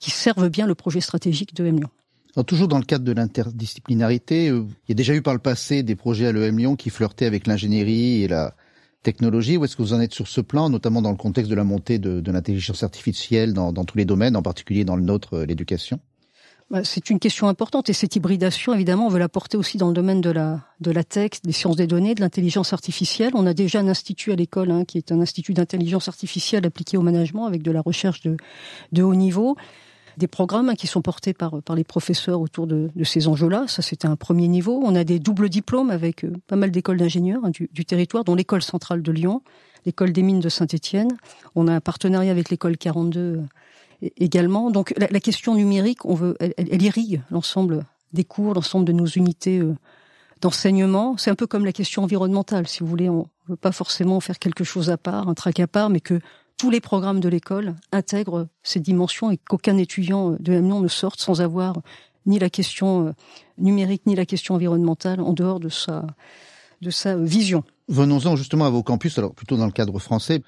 qui 0.00 0.10
servent 0.10 0.48
bien 0.48 0.66
le 0.66 0.74
projet 0.74 1.00
stratégique 1.00 1.54
de 1.54 1.66
M 1.66 1.78
Lyon. 1.78 1.90
Alors, 2.36 2.44
toujours 2.44 2.66
dans 2.66 2.78
le 2.78 2.84
cadre 2.84 3.04
de 3.04 3.12
l'interdisciplinarité, 3.12 4.46
il 4.46 4.66
y 4.88 4.92
a 4.92 4.94
déjà 4.94 5.14
eu 5.14 5.22
par 5.22 5.34
le 5.34 5.38
passé 5.38 5.84
des 5.84 5.94
projets 5.94 6.26
à 6.26 6.32
l'EM 6.32 6.58
Lyon 6.58 6.74
qui 6.74 6.90
flirtaient 6.90 7.26
avec 7.26 7.46
l'ingénierie 7.46 8.22
et 8.24 8.28
la 8.28 8.56
technologie. 9.04 9.56
Où 9.56 9.64
est-ce 9.64 9.76
que 9.76 9.82
vous 9.82 9.92
en 9.92 10.00
êtes 10.00 10.14
sur 10.14 10.26
ce 10.26 10.40
plan, 10.40 10.68
notamment 10.68 11.00
dans 11.00 11.12
le 11.12 11.16
contexte 11.16 11.48
de 11.48 11.54
la 11.54 11.62
montée 11.62 12.00
de, 12.00 12.30
l'intelligence 12.32 12.82
artificielle 12.82 13.52
dans, 13.52 13.72
dans, 13.72 13.84
tous 13.84 13.96
les 13.96 14.04
domaines, 14.04 14.34
en 14.34 14.42
particulier 14.42 14.84
dans 14.84 14.96
le 14.96 15.04
nôtre, 15.04 15.38
l'éducation? 15.44 16.00
C'est 16.82 17.10
une 17.10 17.18
question 17.18 17.48
importante 17.48 17.88
et 17.90 17.92
cette 17.92 18.16
hybridation, 18.16 18.74
évidemment, 18.74 19.06
on 19.06 19.10
veut 19.10 19.18
la 19.18 19.28
porter 19.28 19.56
aussi 19.56 19.78
dans 19.78 19.88
le 19.88 19.94
domaine 19.94 20.20
de 20.20 20.30
la, 20.30 20.60
de 20.80 20.90
la 20.90 21.04
tech, 21.04 21.42
des 21.44 21.52
sciences 21.52 21.76
des 21.76 21.86
données, 21.86 22.14
de 22.14 22.20
l'intelligence 22.20 22.72
artificielle. 22.72 23.32
On 23.34 23.46
a 23.46 23.54
déjà 23.54 23.80
un 23.80 23.88
institut 23.88 24.32
à 24.32 24.36
l'école 24.36 24.70
hein, 24.70 24.84
qui 24.84 24.98
est 24.98 25.12
un 25.12 25.20
institut 25.20 25.52
d'intelligence 25.52 26.08
artificielle 26.08 26.66
appliqué 26.66 26.96
au 26.96 27.02
management 27.02 27.46
avec 27.46 27.62
de 27.62 27.70
la 27.70 27.80
recherche 27.80 28.22
de, 28.22 28.36
de 28.92 29.02
haut 29.02 29.14
niveau. 29.14 29.56
Des 30.16 30.28
programmes 30.28 30.68
hein, 30.68 30.74
qui 30.74 30.86
sont 30.86 31.02
portés 31.02 31.34
par, 31.34 31.62
par 31.62 31.76
les 31.76 31.84
professeurs 31.84 32.40
autour 32.40 32.66
de, 32.66 32.90
de 32.94 33.04
ces 33.04 33.28
enjeux-là. 33.28 33.66
Ça, 33.66 33.82
c'était 33.82 34.06
un 34.06 34.16
premier 34.16 34.48
niveau. 34.48 34.80
On 34.84 34.94
a 34.94 35.04
des 35.04 35.18
doubles 35.18 35.48
diplômes 35.48 35.90
avec 35.90 36.24
euh, 36.24 36.32
pas 36.46 36.56
mal 36.56 36.70
d'écoles 36.70 36.98
d'ingénieurs 36.98 37.40
hein, 37.44 37.50
du, 37.50 37.68
du 37.72 37.84
territoire, 37.84 38.24
dont 38.24 38.34
l'école 38.34 38.62
centrale 38.62 39.02
de 39.02 39.12
Lyon, 39.12 39.42
l'école 39.86 40.12
des 40.12 40.22
mines 40.22 40.40
de 40.40 40.48
Saint-Étienne. 40.48 41.10
On 41.56 41.66
a 41.66 41.74
un 41.74 41.80
partenariat 41.80 42.30
avec 42.30 42.48
l'école 42.48 42.76
42 42.76 43.42
également. 44.16 44.70
Donc 44.70 44.94
la, 44.96 45.20
question 45.20 45.54
numérique, 45.54 46.04
on 46.04 46.14
veut, 46.14 46.36
elle, 46.40 46.82
irrigue 46.82 47.22
l'ensemble 47.30 47.84
des 48.12 48.24
cours, 48.24 48.54
l'ensemble 48.54 48.84
de 48.84 48.92
nos 48.92 49.06
unités 49.06 49.58
euh, 49.58 49.74
d'enseignement. 50.40 51.16
C'est 51.16 51.30
un 51.30 51.34
peu 51.34 51.46
comme 51.46 51.64
la 51.64 51.72
question 51.72 52.02
environnementale, 52.02 52.68
si 52.68 52.80
vous 52.80 52.86
voulez. 52.86 53.08
On 53.08 53.26
ne 53.48 53.52
veut 53.52 53.56
pas 53.56 53.72
forcément 53.72 54.20
faire 54.20 54.38
quelque 54.38 54.64
chose 54.64 54.90
à 54.90 54.96
part, 54.96 55.28
un 55.28 55.34
trac 55.34 55.58
à 55.60 55.66
part, 55.66 55.90
mais 55.90 56.00
que 56.00 56.20
tous 56.56 56.70
les 56.70 56.80
programmes 56.80 57.20
de 57.20 57.28
l'école 57.28 57.74
intègrent 57.92 58.46
ces 58.62 58.80
dimensions 58.80 59.30
et 59.30 59.36
qu'aucun 59.36 59.76
étudiant 59.76 60.36
de 60.38 60.54
Amiens 60.54 60.80
ne 60.80 60.88
sorte 60.88 61.20
sans 61.20 61.40
avoir 61.40 61.80
ni 62.26 62.38
la 62.38 62.50
question 62.50 63.08
euh, 63.08 63.12
numérique 63.58 64.02
ni 64.06 64.14
la 64.14 64.26
question 64.26 64.54
environnementale 64.54 65.20
en 65.20 65.32
dehors 65.32 65.60
de 65.60 65.68
sa 65.68 66.06
de 66.80 66.90
sa 66.90 67.16
vision. 67.16 67.64
Venons-en 67.88 68.36
justement 68.36 68.66
à 68.66 68.70
vos 68.70 68.82
campus, 68.82 69.18
alors 69.18 69.34
plutôt 69.34 69.56
dans 69.56 69.66
le 69.66 69.72
cadre 69.72 69.98
français 69.98 70.42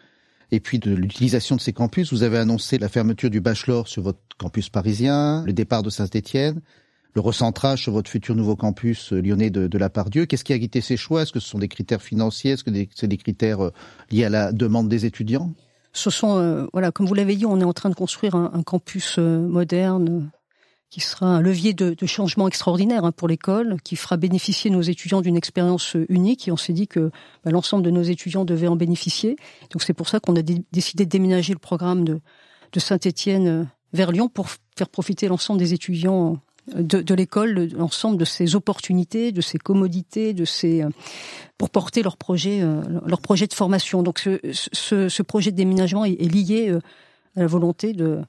et 0.53 0.61
puis 0.61 0.79
de 0.79 0.95
l'utilisation 0.95 1.57
de 1.57 1.61
ces 1.61 1.73
campus. 1.73 2.13
Vous 2.13 2.23
avez 2.23 2.39
annoncé 2.39 2.79
la 2.79 2.89
fermeture 2.89 3.31
du 3.31 3.41
bachelor 3.41 3.89
sur 3.89 4.03
votre 4.03 4.21
campus 4.39 4.69
parisien, 4.69 5.45
le 5.45 5.53
départ 5.53 5.83
de 5.83 5.91
Saint-Étienne, 5.91 6.61
le 7.15 7.21
recentrage 7.21 7.83
sur 7.83 7.93
votre 7.93 8.11
futur 8.11 8.35
nouveau 8.35 8.57
campus 8.57 9.13
euh, 9.13 9.21
lyonnais 9.23 9.51
de, 9.51 9.67
de 9.67 9.79
la 9.79 9.89
Pardieu. 9.89 10.27
Qu'est-ce 10.27 10.45
qui 10.45 10.53
a 10.53 10.59
guidé 10.59 10.81
ces 10.81 10.97
choix? 10.97 11.23
Est-ce 11.23 11.33
que 11.33 11.41
ce 11.41 11.49
sont 11.49 11.59
des 11.59 11.69
critères 11.69 12.03
financiers? 12.03 12.53
Est-ce 12.53 12.63
que 12.63 12.71
c'est 12.95 13.09
des 13.09 13.17
critères 13.17 13.65
euh, 13.65 13.73
liés 14.11 14.25
à 14.25 14.29
la 14.29 14.53
demande 14.53 14.89
des 14.89 15.07
étudiants? 15.07 15.53
Ce 15.93 16.11
sont, 16.11 16.37
euh, 16.39 16.67
voilà, 16.75 16.93
comme 16.93 17.07
vous 17.07 17.15
l'avez 17.15 17.35
dit, 17.35 17.47
on 17.47 17.59
est 17.59 17.65
en 17.65 17.73
train 17.73 17.89
de 17.89 17.95
construire 17.95 18.35
un, 18.35 18.51
un 18.53 18.63
campus 18.63 19.17
moderne, 19.19 20.31
qui 20.91 21.01
sera 21.01 21.27
un 21.27 21.41
levier 21.41 21.75
de, 21.75 21.95
changement 22.07 22.47
extraordinaire 22.47 23.05
hein, 23.05 23.13
pour 23.13 23.29
l'école, 23.29 23.77
qui 23.83 23.97
fera 23.97 24.17
bénéficier 24.17 24.71
nos 24.71 24.83
étudiants 24.83 25.21
d'une 25.21 25.37
expérience 25.37 25.97
unique. 26.09 26.47
Et 26.49 26.53
on 26.53 26.57
s'est 26.57 26.73
dit 26.73 26.87
que 26.87 27.11
bah, 27.45 27.51
l'ensemble 27.51 27.83
de 27.83 27.91
nos 27.91 28.03
étudiants 28.03 28.45
devaient 28.45 28.69
en 28.69 28.77
bénéficier. 28.77 29.37
Donc 29.71 29.83
c'est 29.83 29.95
pour 29.95 30.09
ça 30.09 30.21
qu'on 30.21 30.37
a 30.37 30.43
décidé 30.43 31.05
de 31.05 31.11
déménager 31.11 31.53
le 31.53 31.59
programme 31.59 32.05
de, 32.05 32.21
Saint-Étienne 32.79 33.47
euh, 33.49 33.65
vers 33.95 34.13
Lyon 34.13 34.29
pour 34.29 34.49
faire 34.77 34.91
profiter 34.91 35.29
l'ensemble 35.29 35.59
des 35.59 35.73
étudiants 35.73 36.39
euh, 36.75 36.83
de, 36.83 37.01
de 37.01 37.15
l'école, 37.15 37.71
l'ensemble 37.75 38.19
de 38.19 38.27
ces 38.27 38.55
opportunités, 38.55 39.33
de 39.33 39.41
ces 39.41 39.57
commodités, 39.57 40.35
de 40.35 40.45
euh, 40.65 40.91
pour 41.57 41.71
porter 41.71 42.03
leur 42.03 42.19
projet, 42.19 42.61
de 42.61 43.55
formation. 43.55 44.03
Donc 44.03 44.19
ce, 44.19 45.23
projet 45.23 45.53
de 45.53 45.57
déménagement 45.57 46.05
est 46.05 46.31
lié 46.31 46.71
à 47.35 47.41
la 47.41 47.47
volonté 47.47 47.95
de 47.95 48.21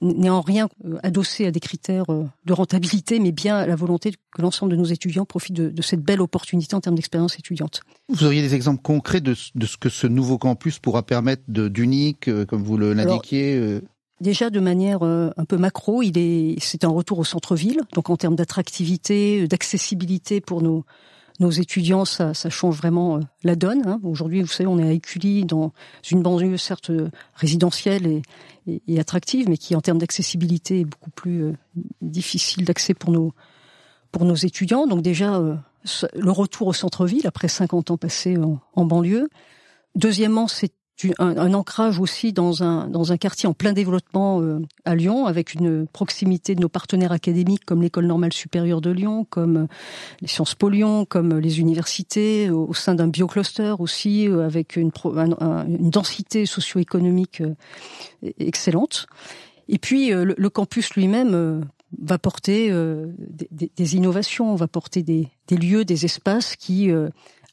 n'est 0.00 0.30
en 0.30 0.40
rien 0.40 0.68
euh, 0.84 0.98
adossé 1.02 1.46
à 1.46 1.50
des 1.50 1.60
critères 1.60 2.10
euh, 2.10 2.24
de 2.44 2.52
rentabilité, 2.52 3.18
mais 3.20 3.32
bien 3.32 3.56
à 3.56 3.66
la 3.66 3.76
volonté 3.76 4.12
que 4.12 4.42
l'ensemble 4.42 4.72
de 4.72 4.76
nos 4.76 4.84
étudiants 4.84 5.24
profitent 5.24 5.56
de, 5.56 5.82
cette 5.82 6.02
belle 6.02 6.20
opportunité 6.20 6.74
en 6.74 6.80
termes 6.80 6.94
d'expérience 6.94 7.38
étudiante. 7.38 7.82
Vous 8.08 8.24
auriez 8.24 8.42
des 8.42 8.54
exemples 8.54 8.82
concrets 8.82 9.20
de, 9.20 9.34
ce 9.34 9.76
que 9.76 9.88
ce 9.88 10.06
nouveau 10.06 10.38
campus 10.38 10.78
pourra 10.78 11.02
permettre 11.02 11.42
d'unique, 11.46 12.28
euh, 12.28 12.44
comme 12.44 12.62
vous 12.62 12.76
l'indiquiez 12.76 13.80
Déjà 14.20 14.50
de 14.50 14.60
manière 14.60 15.02
un 15.02 15.44
peu 15.48 15.56
macro, 15.56 16.02
il 16.02 16.18
est 16.18 16.56
c'est 16.60 16.84
un 16.84 16.90
retour 16.90 17.18
au 17.18 17.24
centre-ville, 17.24 17.80
donc 17.94 18.10
en 18.10 18.18
termes 18.18 18.36
d'attractivité, 18.36 19.48
d'accessibilité 19.48 20.42
pour 20.42 20.60
nos 20.60 20.84
nos 21.40 21.50
étudiants, 21.50 22.04
ça, 22.04 22.34
ça 22.34 22.50
change 22.50 22.76
vraiment 22.76 23.16
euh, 23.16 23.20
la 23.42 23.56
donne. 23.56 23.86
Hein. 23.86 24.00
Aujourd'hui, 24.04 24.42
vous 24.42 24.46
savez, 24.46 24.68
on 24.68 24.78
est 24.78 24.86
à 24.86 24.92
Écully, 24.92 25.44
dans 25.44 25.72
une 26.10 26.22
banlieue 26.22 26.56
certes 26.56 26.92
résidentielle 27.34 28.06
et, 28.06 28.22
et, 28.66 28.82
et 28.86 29.00
attractive, 29.00 29.48
mais 29.48 29.56
qui, 29.56 29.74
en 29.74 29.80
termes 29.80 29.98
d'accessibilité, 29.98 30.80
est 30.80 30.84
beaucoup 30.84 31.10
plus 31.10 31.44
euh, 31.44 31.52
difficile 32.02 32.64
d'accès 32.64 32.94
pour 32.94 33.10
nos 33.10 33.32
pour 34.12 34.24
nos 34.24 34.34
étudiants. 34.34 34.86
Donc 34.86 35.02
déjà, 35.02 35.36
euh, 35.36 35.56
le 36.14 36.30
retour 36.30 36.68
au 36.68 36.72
centre-ville 36.72 37.26
après 37.26 37.48
50 37.48 37.92
ans 37.92 37.96
passés 37.96 38.36
en, 38.36 38.58
en 38.74 38.84
banlieue. 38.84 39.28
Deuxièmement, 39.94 40.46
c'est 40.46 40.72
un, 41.18 41.54
ancrage 41.54 41.98
aussi 41.98 42.32
dans 42.32 42.62
un, 42.62 42.88
dans 42.88 43.12
un 43.12 43.16
quartier 43.16 43.48
en 43.48 43.54
plein 43.54 43.72
développement 43.72 44.40
euh, 44.40 44.60
à 44.84 44.94
Lyon, 44.94 45.26
avec 45.26 45.54
une 45.54 45.86
proximité 45.86 46.54
de 46.54 46.60
nos 46.60 46.68
partenaires 46.68 47.12
académiques 47.12 47.64
comme 47.64 47.82
l'École 47.82 48.06
normale 48.06 48.32
supérieure 48.32 48.80
de 48.80 48.90
Lyon, 48.90 49.26
comme 49.28 49.56
euh, 49.56 49.66
les 50.20 50.28
Sciences 50.28 50.54
Po 50.54 50.68
Lyon, 50.68 51.04
comme 51.04 51.38
les 51.38 51.60
universités, 51.60 52.50
au, 52.50 52.74
sein 52.74 52.94
d'un 52.94 53.08
biocluster 53.08 53.74
aussi, 53.78 54.28
euh, 54.28 54.44
avec 54.44 54.76
une, 54.76 54.90
densité 55.90 56.46
socio-économique 56.46 57.42
excellente. 58.38 59.06
Et 59.68 59.78
puis 59.78 60.10
le, 60.10 60.48
campus 60.48 60.94
lui-même 60.94 61.64
va 62.00 62.18
porter 62.18 62.70
des, 62.70 63.70
des, 63.76 63.96
innovations, 63.96 64.54
va 64.56 64.66
porter 64.66 65.02
des, 65.02 65.28
des, 65.46 65.56
lieux, 65.56 65.84
des 65.84 66.04
espaces 66.04 66.56
qui 66.56 66.90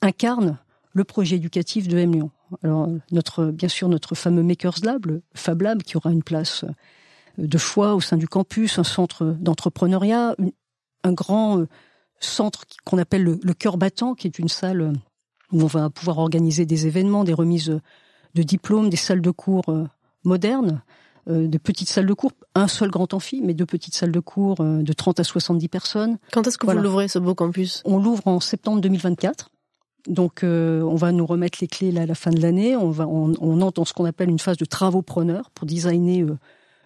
incarnent 0.02 0.58
le 0.94 1.04
projet 1.04 1.36
éducatif 1.36 1.88
de 1.88 1.98
M 1.98 2.14
Lyon. 2.14 2.32
Alors 2.64 2.90
notre, 3.12 3.46
bien 3.46 3.70
sûr, 3.70 3.90
notre 3.90 4.16
fameux 4.16 4.44
Makers 4.44 4.80
Lab, 4.84 5.06
le 5.06 5.22
Fab 5.34 5.62
Lab, 5.62 5.84
qui 5.84 5.98
aura 5.98 6.12
une 6.12 6.24
place 6.24 6.64
euh, 6.64 7.48
de 7.48 7.58
choix 7.58 7.96
au 7.96 8.02
sein 8.02 8.18
du 8.18 8.28
campus, 8.28 8.80
un 8.80 8.84
centre 8.84 9.36
d'entrepreneuriat, 9.40 10.36
un 11.04 11.14
grand 11.14 11.60
euh, 11.60 11.68
centre 12.20 12.66
qu'on 12.86 12.98
appelle 12.98 13.24
le, 13.24 13.40
le 13.42 13.54
cœur 13.54 13.78
battant, 13.78 14.16
qui 14.16 14.28
est 14.28 14.40
une 14.40 14.48
salle 14.48 14.82
euh, 14.82 14.94
où 15.52 15.62
on 15.62 15.68
va 15.68 15.90
pouvoir 15.90 16.18
organiser 16.18 16.66
des 16.66 16.88
événements, 16.88 17.24
des 17.24 17.34
remises 17.34 17.80
de 18.36 18.44
diplômes, 18.44 18.90
des 18.90 18.98
salles 18.98 19.22
de 19.22 19.32
cours 19.32 19.64
modernes, 20.26 20.82
de 21.26 21.58
petites 21.58 21.88
salles 21.88 22.06
de 22.06 22.14
cours, 22.14 22.34
un 22.54 22.68
seul 22.68 22.92
grand 22.92 23.14
amphi, 23.14 23.42
mais 23.42 23.54
deux 23.54 23.66
petites 23.66 23.96
salles 23.96 24.12
de 24.12 24.20
cours 24.20 24.58
de 24.58 24.94
30 24.94 25.22
à 25.22 25.24
70 25.24 25.70
personnes. 25.70 26.18
Quand 26.34 26.46
est-ce 26.46 26.58
que 26.58 26.66
vous 26.66 26.78
l'ouvrez, 26.78 27.08
ce 27.08 27.18
beau 27.18 27.34
campus? 27.34 27.82
On 27.86 27.98
l'ouvre 27.98 28.28
en 28.28 28.42
septembre 28.42 28.82
2024. 28.82 29.50
Donc, 30.08 30.44
euh, 30.44 30.82
on 30.82 30.96
va 30.96 31.12
nous 31.12 31.26
remettre 31.26 31.60
les 31.62 31.68
clés 31.68 31.92
là, 31.92 32.02
à 32.02 32.06
la 32.06 32.16
fin 32.16 32.32
de 32.32 32.42
l'année. 32.42 32.76
On, 32.76 32.90
va, 32.90 33.08
on, 33.08 33.34
on, 33.42 33.62
entre 33.62 33.74
dans 33.74 33.86
ce 33.86 33.94
qu'on 33.94 34.06
appelle 34.06 34.30
une 34.30 34.40
phase 34.40 34.58
de 34.58 34.66
travaux 34.66 35.02
preneurs 35.02 35.52
pour 35.52 35.68
designer 35.68 36.22
euh, 36.22 36.38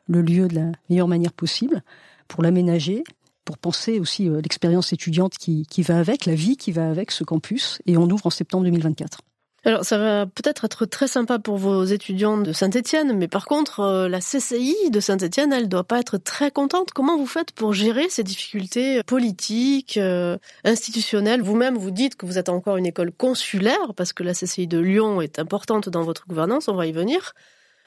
le 0.08 0.22
lieu 0.22 0.48
de 0.48 0.56
la 0.56 0.72
meilleure 0.90 1.08
manière 1.08 1.32
possible, 1.32 1.84
pour 2.28 2.42
l'aménager, 2.42 3.04
pour 3.46 3.60
penser 3.60 4.00
aussi 4.00 4.28
euh, 4.28 4.42
l'expérience 4.42 4.92
étudiante 4.92 5.38
qui, 5.38 5.68
qui 5.68 5.84
va 5.84 6.00
avec, 6.00 6.26
la 6.26 6.34
vie 6.34 6.58
qui 6.58 6.72
va 6.72 6.90
avec 6.90 7.12
ce 7.12 7.24
campus. 7.24 7.80
Et 7.86 7.96
on 7.96 8.10
ouvre 8.10 8.26
en 8.26 8.32
septembre 8.32 8.66
2024. 8.66 9.20
Alors 9.64 9.86
ça 9.86 10.00
va 10.00 10.26
peut-être 10.26 10.66
être 10.66 10.88
très 10.88 11.08
sympa 11.08 11.38
pour 11.38 11.58
vos 11.58 11.84
étudiants 11.84 12.38
de 12.38 12.52
Saint-Étienne, 12.52 13.16
mais 13.16 13.28
par 13.28 13.46
contre 13.46 13.82
euh, 13.82 14.10
la 14.10 14.20
CCI 14.20 14.90
de 14.90 15.00
Saint-Étienne, 15.00 15.54
elle 15.54 15.70
doit 15.70 15.84
pas 15.84 16.00
être 16.00 16.18
très 16.18 16.50
contente. 16.50 16.94
Comment 16.94 17.16
vous 17.16 17.28
faites 17.28 17.52
pour 17.52 17.72
gérer 17.72 18.10
ces 18.10 18.24
difficultés 18.24 19.04
politiques, 19.04 19.98
euh, 19.98 20.40
institutionnelles? 20.64 21.44
Vous-même 21.44 21.78
vous 21.78 21.92
dites 21.92 22.16
que 22.16 22.26
vous 22.26 22.40
êtes 22.40 22.50
encore 22.50 22.78
une 22.78 22.88
école 22.88 23.12
consulaire 23.12 23.94
parce 23.96 24.14
que 24.14 24.24
la 24.24 24.34
CCI 24.34 24.66
de 24.66 24.80
Lyon 24.80 25.22
est 25.22 25.38
importante 25.38 25.90
dans 25.90 26.02
votre 26.02 26.26
gouvernance, 26.28 26.68
on 26.68 26.76
va 26.76 26.88
y 26.88 26.92
venir. 26.92 27.34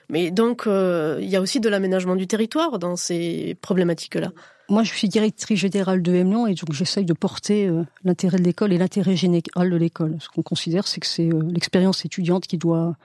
Mais 0.08 0.30
donc 0.30 0.68
euh, 0.68 1.18
il 1.20 1.28
y 1.28 1.34
a 1.34 1.40
aussi 1.40 1.58
de 1.58 1.68
l'aménagement 1.68 2.14
du 2.14 2.28
territoire 2.28 2.78
dans 2.78 2.94
ces 2.94 3.56
problématiques-là. 3.62 4.30
Moi, 4.70 4.82
je 4.82 4.94
suis 4.94 5.08
directrice 5.08 5.58
générale 5.58 6.00
de 6.00 6.12
Lyon 6.12 6.46
et 6.46 6.54
donc 6.54 6.72
j'essaye 6.72 7.04
de 7.04 7.12
porter 7.12 7.66
euh, 7.66 7.84
l'intérêt 8.02 8.38
de 8.38 8.44
l'école 8.44 8.72
et 8.72 8.78
l'intérêt 8.78 9.14
général 9.14 9.70
de 9.70 9.76
l'école. 9.76 10.16
Ce 10.20 10.28
qu'on 10.28 10.42
considère, 10.42 10.86
c'est 10.86 11.00
que 11.00 11.06
c'est 11.06 11.28
euh, 11.28 11.42
l'expérience 11.50 12.04
étudiante 12.04 12.46
qui 12.46 12.58
doit 12.58 12.96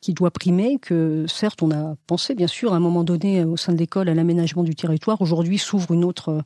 qui 0.00 0.12
doit 0.12 0.30
primer, 0.30 0.78
que 0.78 1.24
certes 1.26 1.62
on 1.62 1.70
a 1.70 1.94
pensé 2.06 2.34
bien 2.34 2.46
sûr 2.46 2.74
à 2.74 2.76
un 2.76 2.80
moment 2.80 3.04
donné 3.04 3.42
au 3.42 3.56
sein 3.56 3.72
de 3.72 3.78
l'école 3.78 4.10
à 4.10 4.14
l'aménagement 4.14 4.62
du 4.62 4.74
territoire. 4.74 5.22
Aujourd'hui 5.22 5.56
s'ouvre 5.56 5.92
une 5.92 6.04
autre 6.04 6.42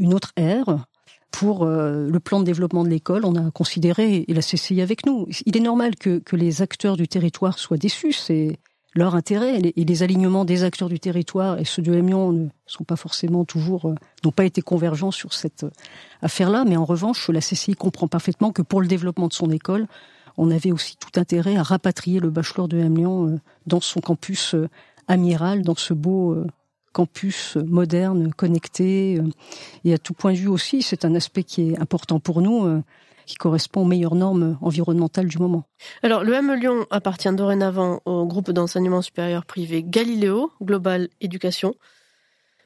une 0.00 0.12
autre 0.12 0.32
ère 0.34 0.86
pour 1.30 1.64
le 1.64 2.18
plan 2.18 2.40
de 2.40 2.44
développement 2.44 2.82
de 2.82 2.88
l'école. 2.88 3.24
On 3.24 3.36
a 3.36 3.48
considéré 3.52 4.24
et 4.26 4.34
la 4.34 4.40
CCI 4.40 4.80
avec 4.80 5.06
nous. 5.06 5.28
Il 5.46 5.56
est 5.56 5.60
normal 5.60 5.94
que, 5.94 6.18
que 6.18 6.34
les 6.34 6.62
acteurs 6.62 6.96
du 6.96 7.06
territoire 7.06 7.60
soient 7.60 7.76
déçus. 7.76 8.12
C'est 8.12 8.58
leur 8.94 9.14
intérêt 9.14 9.58
et 9.58 9.84
les 9.84 10.02
alignements 10.02 10.44
des 10.44 10.64
acteurs 10.64 10.88
du 10.88 10.98
territoire 10.98 11.58
et 11.58 11.64
ceux 11.64 11.82
de 11.82 11.92
Lyon 11.92 12.32
ne 12.32 12.48
sont 12.66 12.84
pas 12.84 12.96
forcément 12.96 13.44
toujours 13.44 13.88
euh, 13.88 13.94
n'ont 14.24 14.32
pas 14.32 14.44
été 14.44 14.62
convergents 14.62 15.12
sur 15.12 15.32
cette 15.32 15.64
euh, 15.64 15.70
affaire-là, 16.22 16.64
mais 16.64 16.76
en 16.76 16.84
revanche, 16.84 17.28
la 17.28 17.40
CCI 17.40 17.74
comprend 17.74 18.08
parfaitement 18.08 18.52
que 18.52 18.62
pour 18.62 18.80
le 18.80 18.88
développement 18.88 19.28
de 19.28 19.32
son 19.32 19.50
école, 19.50 19.86
on 20.36 20.50
avait 20.50 20.72
aussi 20.72 20.96
tout 20.96 21.20
intérêt 21.20 21.56
à 21.56 21.62
rapatrier 21.62 22.18
le 22.18 22.30
bachelor 22.30 22.66
de 22.66 22.78
Lyon 22.78 23.28
euh, 23.28 23.38
dans 23.66 23.80
son 23.80 24.00
campus 24.00 24.56
amiral, 25.06 25.62
dans 25.62 25.76
ce 25.76 25.94
beau 25.94 26.44
campus 26.92 27.56
moderne, 27.56 28.32
connecté, 28.32 29.20
et 29.84 29.94
à 29.94 29.98
tout 29.98 30.12
point 30.12 30.32
de 30.32 30.38
vue 30.38 30.48
aussi, 30.48 30.82
c'est 30.82 31.04
un 31.04 31.14
aspect 31.14 31.44
qui 31.44 31.70
est 31.70 31.78
important 31.80 32.20
pour 32.20 32.42
nous 32.42 32.82
qui 33.26 33.36
correspond 33.36 33.82
aux 33.82 33.86
meilleures 33.86 34.14
normes 34.14 34.58
environnementales 34.60 35.26
du 35.26 35.38
moment. 35.38 35.64
Alors, 36.02 36.24
le 36.24 36.34
M 36.34 36.54
Lyon 36.54 36.86
appartient 36.90 37.32
dorénavant 37.32 38.00
au 38.04 38.26
groupe 38.26 38.50
d'enseignement 38.50 39.02
supérieur 39.02 39.46
privé 39.46 39.82
Galiléo, 39.82 40.50
Global 40.62 41.08
Éducation. 41.20 41.74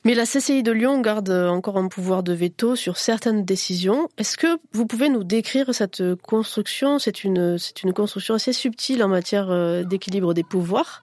Mais 0.06 0.14
la 0.14 0.26
CCI 0.26 0.62
de 0.62 0.70
Lyon 0.70 1.00
garde 1.00 1.30
encore 1.30 1.78
un 1.78 1.88
pouvoir 1.88 2.22
de 2.22 2.34
veto 2.34 2.76
sur 2.76 2.98
certaines 2.98 3.46
décisions. 3.46 4.10
Est-ce 4.18 4.36
que 4.36 4.58
vous 4.72 4.86
pouvez 4.86 5.08
nous 5.08 5.24
décrire 5.24 5.74
cette 5.74 6.02
construction? 6.16 6.98
C'est 6.98 7.24
une, 7.24 7.56
c'est 7.56 7.82
une 7.82 7.94
construction 7.94 8.34
assez 8.34 8.52
subtile 8.52 9.02
en 9.02 9.08
matière 9.08 9.50
euh, 9.50 9.82
d'équilibre 9.82 10.34
des 10.34 10.44
pouvoirs. 10.44 11.02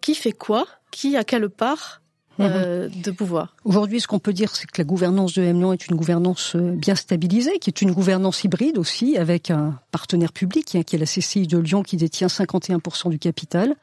Qui 0.00 0.14
fait 0.14 0.32
quoi? 0.32 0.66
Qui 0.90 1.16
a 1.18 1.24
quelle 1.24 1.50
part? 1.50 2.00
Euh, 2.40 2.88
mhm. 2.88 3.02
de 3.02 3.10
pouvoir 3.10 3.56
Aujourd'hui, 3.64 4.00
ce 4.00 4.06
qu'on 4.06 4.18
peut 4.18 4.32
dire, 4.32 4.54
c'est 4.54 4.66
que 4.66 4.78
la 4.78 4.84
gouvernance 4.84 5.34
de 5.34 5.42
M 5.42 5.58
Lyon 5.58 5.72
est 5.72 5.88
une 5.88 5.96
gouvernance 5.96 6.54
euh, 6.56 6.72
bien 6.72 6.94
stabilisée, 6.94 7.58
qui 7.58 7.70
est 7.70 7.82
une 7.82 7.92
gouvernance 7.92 8.44
hybride 8.44 8.78
aussi, 8.78 9.16
avec 9.16 9.50
un 9.50 9.78
partenaire 9.90 10.32
public, 10.32 10.74
hein, 10.74 10.82
qui 10.82 10.96
est 10.96 10.98
la 10.98 11.06
CCI 11.06 11.46
de 11.46 11.58
Lyon, 11.58 11.82
qui 11.82 11.96
détient 11.96 12.28
51% 12.28 13.10
du 13.10 13.18
capital. 13.18 13.74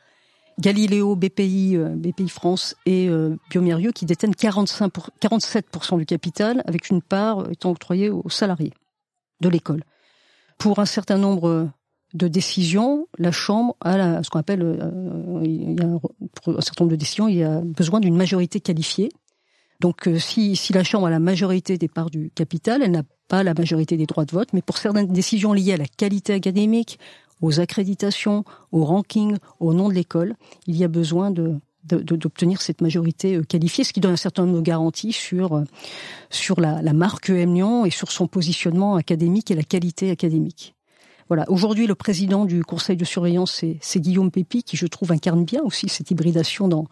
Galiléo, 0.60 1.16
BPI, 1.16 1.76
euh, 1.76 1.90
BPI 1.90 2.30
France 2.30 2.76
et 2.86 3.10
euh, 3.10 3.38
Biomérieux 3.50 3.92
qui 3.92 4.06
détiennent 4.06 4.36
45 4.36 4.90
pour, 4.90 5.10
47% 5.22 5.98
du 5.98 6.06
capital, 6.06 6.64
avec 6.66 6.90
une 6.90 7.02
part 7.02 7.50
étant 7.52 7.72
octroyée 7.72 8.10
aux 8.10 8.30
salariés 8.30 8.74
de 9.42 9.50
l'école. 9.50 9.84
Pour 10.58 10.80
un 10.80 10.86
certain 10.86 11.18
nombre 11.18 11.70
de 12.14 12.28
décisions, 12.30 13.08
la 13.18 13.34
Chambre 13.34 13.76
a 13.82 14.24
ce 14.24 14.30
qu'on 14.30 14.40
appelle, 14.40 14.62
euh, 14.64 15.42
il 15.44 15.74
y 15.74 15.82
a, 15.82 16.00
pour 16.42 16.58
un 16.58 16.62
certain 16.62 16.84
nombre 16.86 16.92
de 16.92 17.00
décisions, 17.00 17.28
il 17.28 17.38
y 17.38 17.44
a 17.44 17.62
besoin 17.62 18.00
d'une 18.00 18.16
majorité 18.16 18.60
qualifiée. 18.60 19.10
Donc 19.82 20.10
si, 20.20 20.56
si 20.56 20.72
la 20.74 20.84
Chambre 20.84 21.08
a 21.08 21.10
la 21.10 21.20
majorité 21.20 21.78
des 21.78 21.88
parts 21.90 22.10
du 22.10 22.32
capital, 22.34 22.82
elle 22.82 22.92
n'a 22.92 23.04
pas 23.28 23.44
la 23.44 23.54
majorité 23.54 23.98
des 23.98 24.06
droits 24.06 24.26
de 24.26 24.32
vote, 24.32 24.50
mais 24.54 24.62
pour 24.62 24.78
certaines 24.78 25.08
décisions 25.08 25.54
liées 25.54 25.74
à 25.74 25.78
la 25.78 25.88
qualité 25.88 26.34
académique, 26.34 27.00
aux 27.42 27.60
accréditations, 27.60 28.44
au 28.72 28.86
ranking, 28.86 29.38
au 29.60 29.74
nom 29.74 29.90
de 29.90 29.94
l'école, 29.94 30.36
il 30.68 30.76
y 30.76 30.84
a 30.84 30.88
besoin 30.88 31.32
de 31.32 31.60
d'obtenir 31.88 32.62
cette 32.64 32.82
majorité 32.82 33.36
euh, 33.36 33.44
qualifiée, 33.44 33.84
ce 33.84 33.94
qui 33.94 34.00
donne 34.00 34.14
un 34.14 34.18
certain 34.18 34.46
nombre 34.46 34.58
de 34.58 34.64
garanties 34.64 35.14
sur 35.14 35.54
euh, 35.54 35.64
sur 36.32 36.60
la, 36.60 36.82
la 36.82 36.94
marque 36.94 37.30
EM 37.30 37.54
Lyon 37.54 37.86
et 37.86 37.92
sur 37.92 38.12
son 38.12 38.28
positionnement 38.28 38.96
académique 38.96 39.52
et 39.52 39.56
la 39.56 39.62
qualité 39.62 40.10
académique. 40.10 40.75
Voilà. 41.28 41.46
Aujourd'hui, 41.50 41.88
le 41.88 41.96
président 41.96 42.46
du 42.46 42.64
conseil 42.64 42.98
de 42.98 43.06
surveillance, 43.06 43.64
c'est 43.82 44.00
Guillaume 44.00 44.30
Pépi, 44.30 44.64
qui 44.64 44.78
je 44.78 44.86
trouve 44.86 45.12
incarne 45.12 45.44
bien 45.44 45.62
aussi 45.64 45.90
cette 45.90 46.12
hybridation 46.12 46.68
dans 46.68 46.88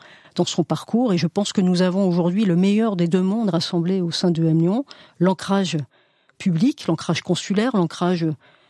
son 0.45 0.63
parcours. 0.63 1.13
Et 1.13 1.17
je 1.17 1.27
pense 1.27 1.53
que 1.53 1.61
nous 1.61 1.83
avons 1.83 2.07
aujourd'hui 2.07 2.45
le 2.45 2.55
meilleur 2.55 2.95
des 2.95 3.07
deux 3.07 3.21
mondes 3.21 3.49
rassemblés 3.49 4.01
au 4.01 4.09
sein 4.09 4.31
de 4.31 4.43
EM 4.43 4.59
Lyon 4.59 4.85
l'ancrage 5.19 5.77
public, 6.39 6.87
l'ancrage 6.87 7.21
consulaire, 7.21 7.75
l'ancrage 7.75 8.25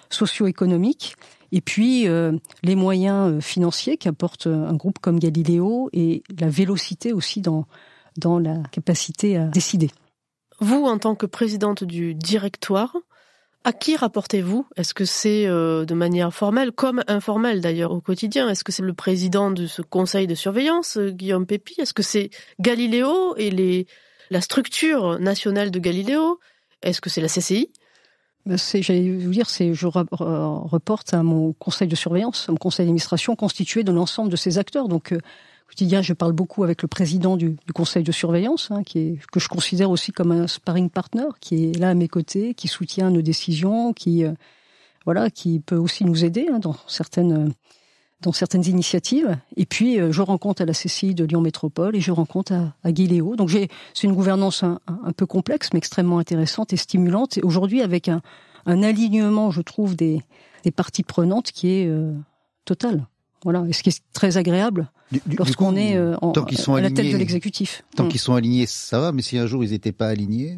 socio-économique 0.09 1.15
et 1.53 1.61
puis 1.61 2.07
euh, 2.07 2.33
les 2.63 2.75
moyens 2.75 3.31
euh, 3.31 3.39
financiers 3.39 3.97
qu'apporte 3.97 4.47
euh, 4.47 4.67
un 4.67 4.73
groupe 4.73 4.99
comme 4.99 5.19
Galileo 5.19 5.89
et 5.93 6.23
la 6.39 6.49
vélocité 6.49 7.13
aussi 7.13 7.41
dans 7.41 7.65
dans 8.17 8.37
la 8.37 8.61
capacité 8.71 9.37
à 9.37 9.45
décider. 9.47 9.89
Vous, 10.59 10.85
en 10.85 10.99
tant 10.99 11.15
que 11.15 11.25
présidente 11.25 11.83
du 11.83 12.13
directoire, 12.13 12.95
à 13.63 13.73
qui 13.73 13.95
rapportez-vous? 13.95 14.67
Est-ce 14.75 14.93
que 14.93 15.05
c'est 15.05 15.45
de 15.45 15.93
manière 15.93 16.33
formelle, 16.33 16.71
comme 16.71 17.03
informelle 17.07 17.61
d'ailleurs 17.61 17.91
au 17.91 18.01
quotidien? 18.01 18.49
Est-ce 18.49 18.63
que 18.63 18.71
c'est 18.71 18.83
le 18.83 18.93
président 18.93 19.51
de 19.51 19.67
ce 19.67 19.81
conseil 19.81 20.27
de 20.27 20.35
surveillance, 20.35 20.97
Guillaume 20.97 21.45
Pépi? 21.45 21.75
Est-ce 21.79 21.93
que 21.93 22.03
c'est 22.03 22.29
Galileo 22.59 23.35
et 23.37 23.87
la 24.29 24.41
structure 24.41 25.19
nationale 25.19 25.71
de 25.71 25.79
Galileo? 25.79 26.39
Est-ce 26.81 27.01
que 27.01 27.09
c'est 27.09 27.21
la 27.21 27.29
CCI 27.29 27.71
ben, 28.45 28.57
j'allais 28.57 29.09
vous 29.09 29.31
dire, 29.31 29.49
c'est 29.49 29.73
je 29.73 29.87
reporte 29.87 31.13
à 31.13 31.23
mon 31.23 31.53
conseil 31.53 31.87
de 31.87 31.95
surveillance, 31.95 32.49
à 32.49 32.51
mon 32.51 32.57
conseil 32.57 32.85
d'administration 32.85 33.37
constitué 33.37 33.83
de 33.83 33.91
l'ensemble 33.93 34.29
de 34.29 34.35
ces 34.35 34.57
acteurs. 34.57 34.89
Donc, 34.89 35.13
euh, 35.13 35.19
quotidien, 35.73 36.01
je 36.03 36.13
parle 36.13 36.33
beaucoup 36.33 36.63
avec 36.63 36.83
le 36.83 36.87
président 36.87 37.35
du, 37.35 37.55
conseil 37.73 38.03
de 38.03 38.11
surveillance, 38.11 38.69
hein, 38.69 38.83
qui 38.83 38.99
est, 38.99 39.19
que 39.31 39.39
je 39.39 39.47
considère 39.47 39.89
aussi 39.89 40.11
comme 40.11 40.31
un 40.31 40.47
sparring 40.47 40.89
partner, 40.89 41.25
qui 41.39 41.65
est 41.65 41.79
là 41.79 41.89
à 41.89 41.93
mes 41.95 42.07
côtés, 42.07 42.53
qui 42.53 42.67
soutient 42.67 43.09
nos 43.09 43.23
décisions, 43.23 43.91
qui 43.93 44.23
euh, 44.23 44.33
voilà, 45.05 45.31
qui 45.31 45.59
peut 45.59 45.75
aussi 45.75 46.05
nous 46.05 46.23
aider 46.23 46.47
hein, 46.51 46.59
dans 46.59 46.75
certaines 46.87 47.51
dans 48.21 48.31
certaines 48.31 48.65
initiatives. 48.65 49.37
Et 49.57 49.65
puis, 49.65 49.99
euh, 49.99 50.11
je 50.11 50.21
rencontre 50.21 50.61
à 50.61 50.65
la 50.65 50.73
CCI 50.73 51.13
de 51.13 51.25
Lyon 51.25 51.41
Métropole 51.41 51.95
et 51.95 52.01
je 52.01 52.11
rencontre 52.11 52.53
à, 52.53 52.73
à 52.83 52.91
Guiléo. 52.91 53.35
Donc, 53.35 53.49
c'est 53.51 54.07
une 54.07 54.13
gouvernance 54.13 54.63
un, 54.63 54.79
un, 54.87 55.11
peu 55.11 55.25
complexe, 55.25 55.69
mais 55.73 55.79
extrêmement 55.79 56.19
intéressante 56.19 56.71
et 56.71 56.77
stimulante. 56.77 57.37
Et 57.37 57.41
aujourd'hui, 57.41 57.81
avec 57.81 58.07
un, 58.07 58.21
un, 58.65 58.81
alignement, 58.81 59.51
je 59.51 59.61
trouve, 59.61 59.95
des, 59.95 60.21
des 60.63 60.71
parties 60.71 61.03
prenantes 61.03 61.51
qui 61.51 61.69
est 61.71 61.87
euh, 61.87 62.13
total. 62.63 63.07
Voilà. 63.43 63.65
Et 63.67 63.73
ce 63.73 63.83
qui 63.83 63.89
est 63.89 64.01
très 64.13 64.37
agréable 64.37 64.89
lorsqu'on 65.37 65.75
est 65.75 65.95
euh, 65.95 66.15
en, 66.21 66.31
à 66.31 66.81
la 66.81 66.91
tête 66.91 67.11
de 67.11 67.17
l'exécutif. 67.17 67.83
Tant 67.95 68.05
mm. 68.05 68.09
qu'ils 68.09 68.19
sont 68.19 68.33
alignés, 68.33 68.65
ça 68.65 68.99
va. 68.99 69.11
Mais 69.11 69.21
si 69.21 69.37
un 69.37 69.47
jour 69.47 69.63
ils 69.63 69.71
n'étaient 69.71 69.91
pas 69.91 70.07
alignés. 70.07 70.57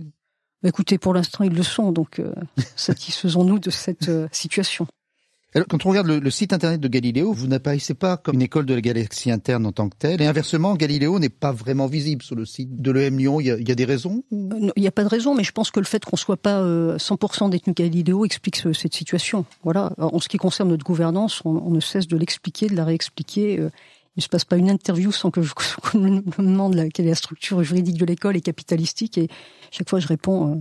Bah, 0.64 0.70
écoutez, 0.70 0.98
pour 0.98 1.14
l'instant, 1.14 1.44
ils 1.44 1.54
le 1.54 1.64
sont. 1.64 1.92
Donc, 1.92 2.20
euh, 2.20 2.34
satisfaisons-nous 2.76 3.60
de 3.60 3.70
cette 3.70 4.12
situation. 4.32 4.88
Alors, 5.56 5.70
quand 5.70 5.86
on 5.86 5.90
regarde 5.90 6.08
le, 6.08 6.30
site 6.32 6.52
internet 6.52 6.82
de 6.82 6.88
Galiléo, 6.90 7.32
vous 7.32 7.48
n'apparaissez 7.48 7.94
pas 7.94 8.18
comme 8.18 8.36
une 8.36 8.42
école 8.42 8.66
de 8.66 8.74
la 8.74 8.82
galaxie 8.82 9.32
interne 9.32 9.66
en 9.66 9.72
tant 9.72 9.88
que 9.88 9.96
telle. 9.96 10.22
Et 10.22 10.26
inversement, 10.26 10.76
Galiléo 10.76 11.18
n'est 11.18 11.30
pas 11.30 11.54
vraiment 11.54 11.88
visible 11.88 12.24
sur 12.24 12.36
le 12.36 12.46
site 12.46 12.82
de 12.82 12.92
l'EM 12.92 13.18
Lyon. 13.18 13.40
Il 13.40 13.48
y, 13.48 13.52
a, 13.52 13.58
il 13.58 13.68
y 13.68 13.72
a 13.72 13.76
des 13.76 13.86
raisons 13.86 14.22
Il 14.32 14.74
n'y 14.76 14.88
a 14.88 14.92
pas 14.92 15.06
de 15.06 15.08
raison, 15.08 15.34
mais 15.34 15.46
je 15.46 15.54
pense 15.54 15.72
que 15.72 15.80
le 15.80 15.86
fait 15.86 16.04
qu'on 16.04 16.18
soit 16.18 16.36
pas 16.36 16.62
100% 16.62 17.46
euh, 17.46 17.50
détenu 17.50 17.74
Galiléo 17.74 18.26
explique 18.26 18.58
cette 18.58 18.94
situation. 18.94 19.46
Voilà. 19.64 19.94
en 19.98 20.20
ce 20.20 20.28
qui 20.28 20.38
concerne 20.38 20.68
notre 20.68 20.84
gouvernance, 20.84 21.42
on, 21.46 21.52
on 21.52 21.72
ne 21.72 21.80
cesse 21.80 22.10
de 22.10 22.18
l'expliquer, 22.18 22.68
de 22.68 22.76
la 22.76 22.84
réexpliquer. 22.84 23.62
Il 24.16 24.20
ne 24.20 24.24
se 24.24 24.30
passe 24.30 24.46
pas 24.46 24.56
une 24.56 24.70
interview 24.70 25.12
sans 25.12 25.32
que 25.32 25.42
je 25.42 25.54
me 25.98 26.22
demande 26.38 26.90
quelle 26.94 27.06
est 27.08 27.10
la 27.10 27.16
structure 27.16 27.64
juridique 27.64 27.98
de 27.98 28.06
l'école 28.06 28.38
et 28.38 28.42
capitalistique. 28.42 29.18
Et 29.18 29.28
chaque 29.72 29.90
fois, 29.90 30.00
je 30.00 30.08
réponds 30.08 30.54
euh, 30.54 30.56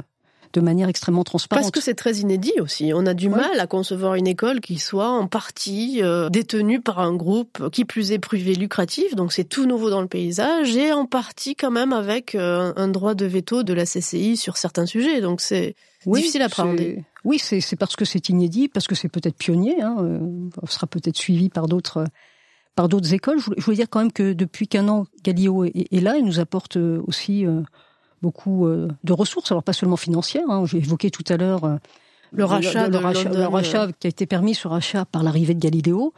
de 0.55 0.61
manière 0.61 0.89
extrêmement 0.89 1.25
transparente. 1.25 1.63
Parce 1.63 1.71
que 1.71 1.81
c'est 1.81 1.95
très 1.95 2.17
inédit 2.17 2.53
aussi. 2.61 2.93
On 2.95 3.07
a 3.07 3.15
du 3.15 3.29
mal 3.29 3.59
à 3.59 3.67
concevoir 3.67 4.15
une 4.15 4.27
école 4.27 4.61
qui 4.61 4.79
soit 4.79 5.09
en 5.09 5.27
partie 5.27 6.01
euh, 6.03 6.31
détenue 6.31 6.81
par 6.81 7.01
un 7.01 7.15
groupe 7.15 7.69
qui 7.71 7.85
plus 7.85 8.13
est 8.13 8.19
privé 8.19 8.55
lucratif, 8.55 9.15
donc 9.17 9.33
c'est 9.33 9.45
tout 9.45 9.67
nouveau 9.67 9.91
dans 9.91 10.01
le 10.01 10.07
paysage, 10.07 10.77
et 10.77 10.93
en 10.93 11.07
partie 11.07 11.57
quand 11.57 11.73
même 11.73 11.93
avec 11.93 12.35
euh, 12.35 12.73
un 12.77 12.89
droit 12.89 13.15
de 13.15 13.27
veto 13.27 13.65
de 13.65 13.73
la 13.73 13.85
CCI 13.85 14.37
sur 14.37 14.57
certains 14.57 14.87
sujets. 14.87 15.21
Donc 15.21 15.41
c'est 15.41 15.75
difficile 16.07 16.43
à 16.43 16.47
appréhender. 16.47 17.05
Oui, 17.25 17.39
c'est 17.39 17.77
parce 17.77 17.97
que 17.97 18.05
c'est 18.05 18.29
inédit, 18.29 18.69
parce 18.69 18.87
que 18.87 18.95
c'est 18.95 19.09
peut-être 19.09 19.37
pionnier, 19.37 19.83
hein, 19.83 19.97
euh, 20.01 20.21
sera 20.69 20.87
peut-être 20.87 21.17
suivi 21.17 21.49
par 21.49 21.67
d'autres 21.67 22.05
par 22.75 22.89
d'autres 22.89 23.15
écoles. 23.15 23.39
Je 23.39 23.63
voulais, 23.63 23.77
dire 23.77 23.89
quand 23.89 24.01
même 24.01 24.13
que 24.13 24.33
depuis 24.33 24.69
qu'un 24.69 24.89
an, 24.89 25.07
Galileo 25.23 25.65
est, 25.65 26.01
là, 26.01 26.17
il 26.17 26.25
nous 26.25 26.41
apporte 26.41 26.77
aussi 26.77 27.47
beaucoup 28.25 28.67
euh, 28.67 28.89
de 29.05 29.13
ressources, 29.13 29.53
alors 29.53 29.63
pas 29.63 29.75
seulement 29.75 29.99
financières. 29.99 30.49
Hein, 30.49 30.65
J'ai 30.65 30.79
évoqué 30.79 31.11
tout 31.11 31.25
à 31.29 31.37
l'heure 31.37 31.65
euh, 31.65 31.77
le 32.33 32.45
rachat, 32.45 32.89
le, 32.89 32.97
rachat, 32.97 33.29
le 33.29 33.47
rachat 33.47 33.89
qui 34.01 34.07
a 34.07 34.11
été 34.11 34.27
permis, 34.27 34.55
ce 34.55 34.67
rachat 34.67 35.05
par 35.05 35.23
l'arrivée 35.23 35.55
de 35.55 35.61
Galiléo. 35.61 36.15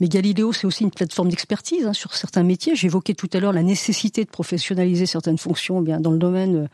Mais 0.00 0.08
Galiléo, 0.08 0.52
c'est 0.52 0.66
aussi 0.66 0.84
une 0.84 0.90
plateforme 0.90 1.28
d'expertise 1.28 1.86
hein, 1.86 1.92
sur 1.92 2.14
certains 2.14 2.42
métiers. 2.42 2.74
J'évoquais 2.74 3.14
tout 3.14 3.28
à 3.34 3.40
l'heure 3.40 3.52
la 3.52 3.62
nécessité 3.62 4.24
de 4.24 4.30
professionnaliser 4.30 5.04
certaines 5.04 5.38
fonctions, 5.38 5.80
eh 5.80 5.84
bien 5.84 6.00
dans 6.00 6.10
le 6.10 6.18
domaine 6.18 6.56
euh, 6.56 6.68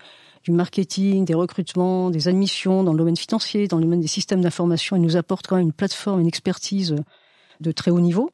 du 0.45 0.53
marketing, 0.53 1.25
des 1.25 1.35
recrutements, 1.35 2.11
des 2.11 2.29
admissions, 2.29 2.85
dans 2.85 2.93
le 2.93 2.99
domaine 2.99 3.17
financier, 3.17 3.67
dans 3.67 3.79
le 3.79 3.83
domaine 3.83 4.01
des 4.01 4.07
systèmes 4.07 4.41
d'information. 4.41 4.95
Il 4.95 5.03
nous 5.03 5.17
apporte 5.17 5.49
quand 5.49 5.57
même 5.57 5.67
une 5.67 5.73
plateforme, 5.73 6.21
une 6.21 6.29
expertise 6.29 6.95
de 7.61 7.73
très 7.73 7.91
haut 7.91 8.01
niveau. 8.01 8.31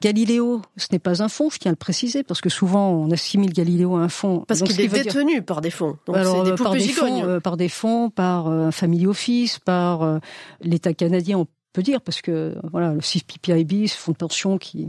Galiléo, 0.00 0.62
ce 0.76 0.86
n'est 0.92 0.98
pas 0.98 1.22
un 1.22 1.28
fonds, 1.28 1.50
je 1.50 1.58
tiens 1.58 1.70
à 1.70 1.72
le 1.72 1.76
préciser, 1.76 2.22
parce 2.22 2.40
que 2.40 2.48
souvent 2.48 2.90
on 2.90 3.10
assimile 3.10 3.52
Galiléo 3.52 3.96
à 3.96 4.00
un 4.00 4.08
fonds. 4.08 4.44
Parce 4.48 4.62
qu'il 4.62 4.80
est 4.80 4.88
détenu 4.88 5.42
par 5.42 5.60
des 5.60 5.70
fonds. 5.70 5.98
Donc 6.06 6.16
Alors, 6.16 6.42
des 6.42 6.54
par, 6.54 6.72
des 6.72 6.88
fonds, 6.88 7.24
euh, 7.24 7.40
par 7.40 7.56
des 7.58 7.68
fonds, 7.68 8.08
par 8.08 8.48
un 8.48 8.68
euh, 8.68 8.70
family 8.70 9.06
office, 9.06 9.58
par 9.58 10.02
euh, 10.02 10.18
l'État 10.62 10.94
canadien, 10.94 11.38
on 11.38 11.46
peut 11.74 11.82
dire, 11.82 12.00
parce 12.00 12.22
que 12.22 12.56
voilà, 12.72 12.94
le 12.94 13.00
CPPIB, 13.00 13.88
ce 13.88 13.96
fonds 13.96 14.12
de 14.12 14.16
pension 14.16 14.58
qui 14.58 14.88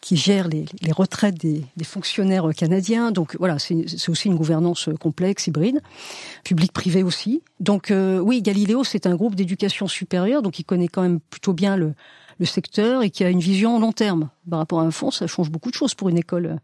qui 0.00 0.16
gère 0.16 0.46
les, 0.46 0.64
les 0.80 0.92
retraites 0.92 1.34
des, 1.34 1.64
des, 1.76 1.84
fonctionnaires 1.84 2.48
canadiens. 2.56 3.10
Donc 3.10 3.36
voilà, 3.40 3.58
c'est 3.58 4.08
aussi 4.08 4.28
une 4.28 4.36
gouvernance 4.36 4.88
complexe, 5.00 5.48
hybride, 5.48 5.80
public-privé 6.44 7.02
aussi. 7.02 7.42
Donc 7.58 7.92
oui, 7.92 8.40
Galiléo, 8.40 8.84
c'est 8.84 9.06
un 9.06 9.16
groupe 9.16 9.34
d'éducation 9.34 9.88
supérieure, 9.88 10.40
donc 10.40 10.60
il 10.60 10.64
connaît 10.64 10.86
quand 10.86 11.02
même 11.02 11.18
plutôt 11.18 11.52
bien 11.52 11.76
le, 11.76 11.94
le 12.38 12.46
secteur 12.46 13.02
et 13.02 13.10
qui 13.10 13.24
a 13.24 13.30
une 13.30 13.40
vision 13.40 13.78
long 13.78 13.92
terme. 13.92 14.30
Par 14.48 14.58
rapport 14.58 14.80
à 14.80 14.84
un 14.84 14.90
fonds, 14.90 15.10
ça 15.10 15.26
change 15.26 15.50
beaucoup 15.50 15.70
de 15.70 15.74
choses 15.74 15.94
pour 15.94 16.08
une 16.08 16.18
école 16.18 16.46
euh, 16.46 16.56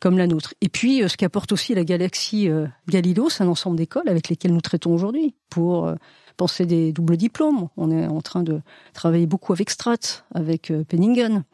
comme 0.00 0.18
la 0.18 0.26
nôtre. 0.26 0.54
Et 0.60 0.68
puis, 0.68 1.02
euh, 1.02 1.08
ce 1.08 1.16
qu'apporte 1.16 1.52
aussi 1.52 1.74
la 1.74 1.84
galaxie 1.84 2.48
euh, 2.48 2.66
Galileo, 2.88 3.30
c'est 3.30 3.42
un 3.42 3.48
ensemble 3.48 3.76
d'écoles 3.76 4.08
avec 4.08 4.28
lesquelles 4.28 4.52
nous 4.52 4.60
traitons 4.60 4.92
aujourd'hui 4.92 5.34
pour 5.50 5.92
penser 6.36 6.66
des 6.66 6.92
doubles 6.92 7.16
diplômes. 7.16 7.68
On 7.76 7.90
est 7.90 8.06
en 8.06 8.20
train 8.20 8.42
de 8.42 8.60
travailler 8.92 9.26
beaucoup 9.26 9.52
avec 9.52 9.70
Strat, 9.70 10.24
avec 10.34 10.70
euh, 10.70 10.84
Penningen. 10.84 11.44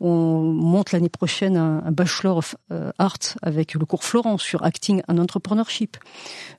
On 0.00 0.42
monte 0.42 0.92
l'année 0.92 1.08
prochaine 1.08 1.56
un, 1.56 1.90
Bachelor 1.90 2.36
of 2.36 2.56
euh, 2.72 2.92
Art 2.98 3.18
avec 3.42 3.74
le 3.74 3.84
cours 3.86 4.04
Florent 4.04 4.38
sur 4.38 4.62
Acting 4.64 5.02
and 5.08 5.18
Entrepreneurship. 5.18 5.96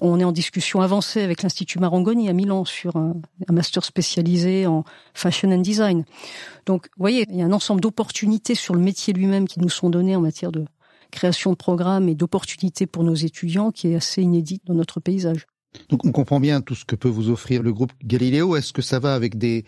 On 0.02 0.20
est 0.20 0.24
en 0.24 0.32
discussion 0.32 0.82
avancée 0.82 1.22
avec 1.22 1.44
l'Institut 1.44 1.80
Marangoni 1.80 2.30
à 2.30 2.34
Milan 2.34 2.66
sur 2.66 2.96
un, 2.96 3.14
un 3.48 3.54
master 3.54 3.84
spécialisé 3.84 4.66
en 4.66 4.84
Fashion 5.14 5.52
and 5.52 5.60
Design. 5.60 6.04
Donc, 6.66 6.88
vous 6.98 7.04
voyez, 7.04 7.26
il 7.30 7.38
y 7.38 7.42
a 7.42 7.46
un 7.46 7.54
ensemble 7.54 7.82
d'opportunités 7.82 8.56
sur 8.56 8.74
le 8.74 8.82
métier 8.82 9.14
lui-même 9.14 9.48
qui 9.48 9.60
nous 9.60 9.70
sont 9.70 9.90
données 9.90 10.16
en 10.16 10.22
matière 10.22 10.52
de 10.52 10.66
création 11.12 11.52
de 11.52 11.56
programmes 11.56 12.10
et 12.10 12.16
d'opportunités 12.16 12.86
pour 12.86 13.04
nos 13.04 13.16
étudiants 13.16 13.72
qui 13.72 13.90
est 13.90 13.96
assez 13.96 14.22
inédite 14.22 14.64
dans 14.66 14.74
notre 14.74 15.00
paysage. 15.00 15.46
Donc 15.90 16.06
on 16.06 16.12
comprend 16.12 16.40
bien 16.40 16.62
tout 16.62 16.76
ce 16.76 16.86
que 16.86 16.96
peut 16.96 17.10
vous 17.10 17.30
offrir 17.30 17.64
le 17.64 17.74
groupe 17.74 17.92
Galileo. 18.04 18.56
Est-ce 18.56 18.74
que 18.74 18.82
ça 18.82 19.00
va 19.00 19.14
avec 19.14 19.38
des 19.38 19.66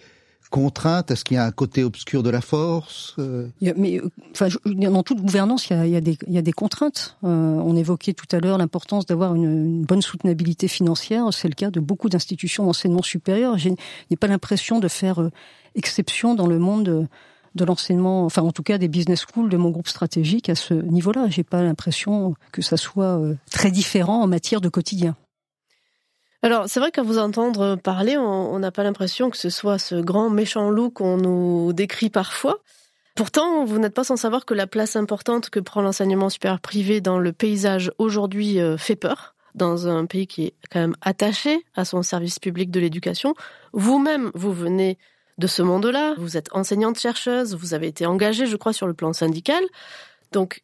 contraintes? 0.49 1.11
Est-ce 1.11 1.23
qu'il 1.23 1.35
y 1.35 1.37
a 1.37 1.45
un 1.45 1.51
côté 1.51 1.83
obscur 1.83 2.23
de 2.23 2.29
la 2.29 2.41
force? 2.41 3.15
Euh 3.19 3.47
Mais 3.61 4.01
enfin, 4.31 4.47
dans 4.65 5.03
toute 5.03 5.21
gouvernance, 5.21 5.69
il 5.69 5.77
y 5.77 5.79
a, 5.79 5.85
il 5.85 6.01
des, 6.01 6.17
il 6.27 6.53
contraintes. 6.53 7.17
Euh, 7.23 7.27
on 7.27 7.75
évoquait 7.75 8.13
tout 8.13 8.27
à 8.31 8.39
l'heure 8.39 8.57
l'importance 8.57 9.05
d'avoir 9.05 9.35
une, 9.35 9.83
bonne 9.83 10.01
soutenabilité 10.01 10.67
financière. 10.67 11.25
C'est 11.31 11.47
le 11.47 11.55
cas 11.55 11.69
de 11.69 11.79
beaucoup 11.79 12.09
d'institutions 12.09 12.65
d'enseignement 12.65 13.03
supérieur. 13.03 13.57
Je 13.57 13.69
n'ai 13.69 14.17
pas 14.17 14.27
l'impression 14.27 14.79
de 14.79 14.87
faire 14.87 15.21
euh, 15.21 15.31
exception 15.75 16.35
dans 16.35 16.47
le 16.47 16.59
monde 16.59 16.83
de, 16.83 17.07
de 17.55 17.65
l'enseignement, 17.65 18.25
enfin 18.25 18.41
en 18.41 18.51
tout 18.51 18.63
cas 18.63 18.77
des 18.77 18.87
business 18.87 19.25
schools 19.25 19.49
de 19.49 19.57
mon 19.57 19.69
groupe 19.69 19.87
stratégique 19.87 20.49
à 20.49 20.55
ce 20.55 20.73
niveau-là. 20.73 21.27
J'ai 21.29 21.43
pas 21.43 21.61
l'impression 21.61 22.33
que 22.51 22.61
ça 22.61 22.77
soit 22.77 23.21
très 23.51 23.71
différent 23.71 24.21
en 24.23 24.27
matière 24.27 24.61
de 24.61 24.69
quotidien. 24.69 25.15
Alors, 26.41 26.65
c'est 26.67 26.79
vrai 26.79 26.91
qu'à 26.91 27.03
vous 27.03 27.17
entendre 27.17 27.75
parler, 27.75 28.17
on 28.17 28.57
n'a 28.59 28.71
pas 28.71 28.83
l'impression 28.83 29.29
que 29.29 29.37
ce 29.37 29.49
soit 29.49 29.77
ce 29.77 29.95
grand 29.95 30.29
méchant 30.29 30.69
loup 30.69 30.89
qu'on 30.89 31.17
nous 31.17 31.73
décrit 31.73 32.09
parfois. 32.09 32.59
Pourtant, 33.15 33.65
vous 33.65 33.79
n'êtes 33.79 33.93
pas 33.93 34.05
sans 34.05 34.15
savoir 34.15 34.45
que 34.45 34.53
la 34.53 34.65
place 34.65 34.95
importante 34.95 35.49
que 35.49 35.59
prend 35.59 35.81
l'enseignement 35.81 36.29
supérieur 36.29 36.61
privé 36.61 37.01
dans 37.01 37.19
le 37.19 37.33
paysage 37.33 37.91
aujourd'hui 37.97 38.61
euh, 38.61 38.77
fait 38.77 38.95
peur, 38.95 39.35
dans 39.55 39.89
un 39.89 40.05
pays 40.05 40.25
qui 40.25 40.45
est 40.45 40.53
quand 40.71 40.79
même 40.79 40.95
attaché 41.01 41.65
à 41.75 41.83
son 41.83 42.01
service 42.01 42.39
public 42.39 42.71
de 42.71 42.79
l'éducation. 42.79 43.33
Vous-même, 43.73 44.31
vous 44.35 44.53
venez 44.53 44.97
de 45.37 45.47
ce 45.47 45.61
monde-là, 45.61 46.13
vous 46.17 46.37
êtes 46.37 46.47
enseignante-chercheuse, 46.53 47.55
vous 47.55 47.73
avez 47.73 47.87
été 47.87 48.05
engagée, 48.05 48.45
je 48.45 48.55
crois, 48.55 48.71
sur 48.71 48.87
le 48.87 48.93
plan 48.93 49.11
syndical. 49.11 49.63
Donc, 50.31 50.63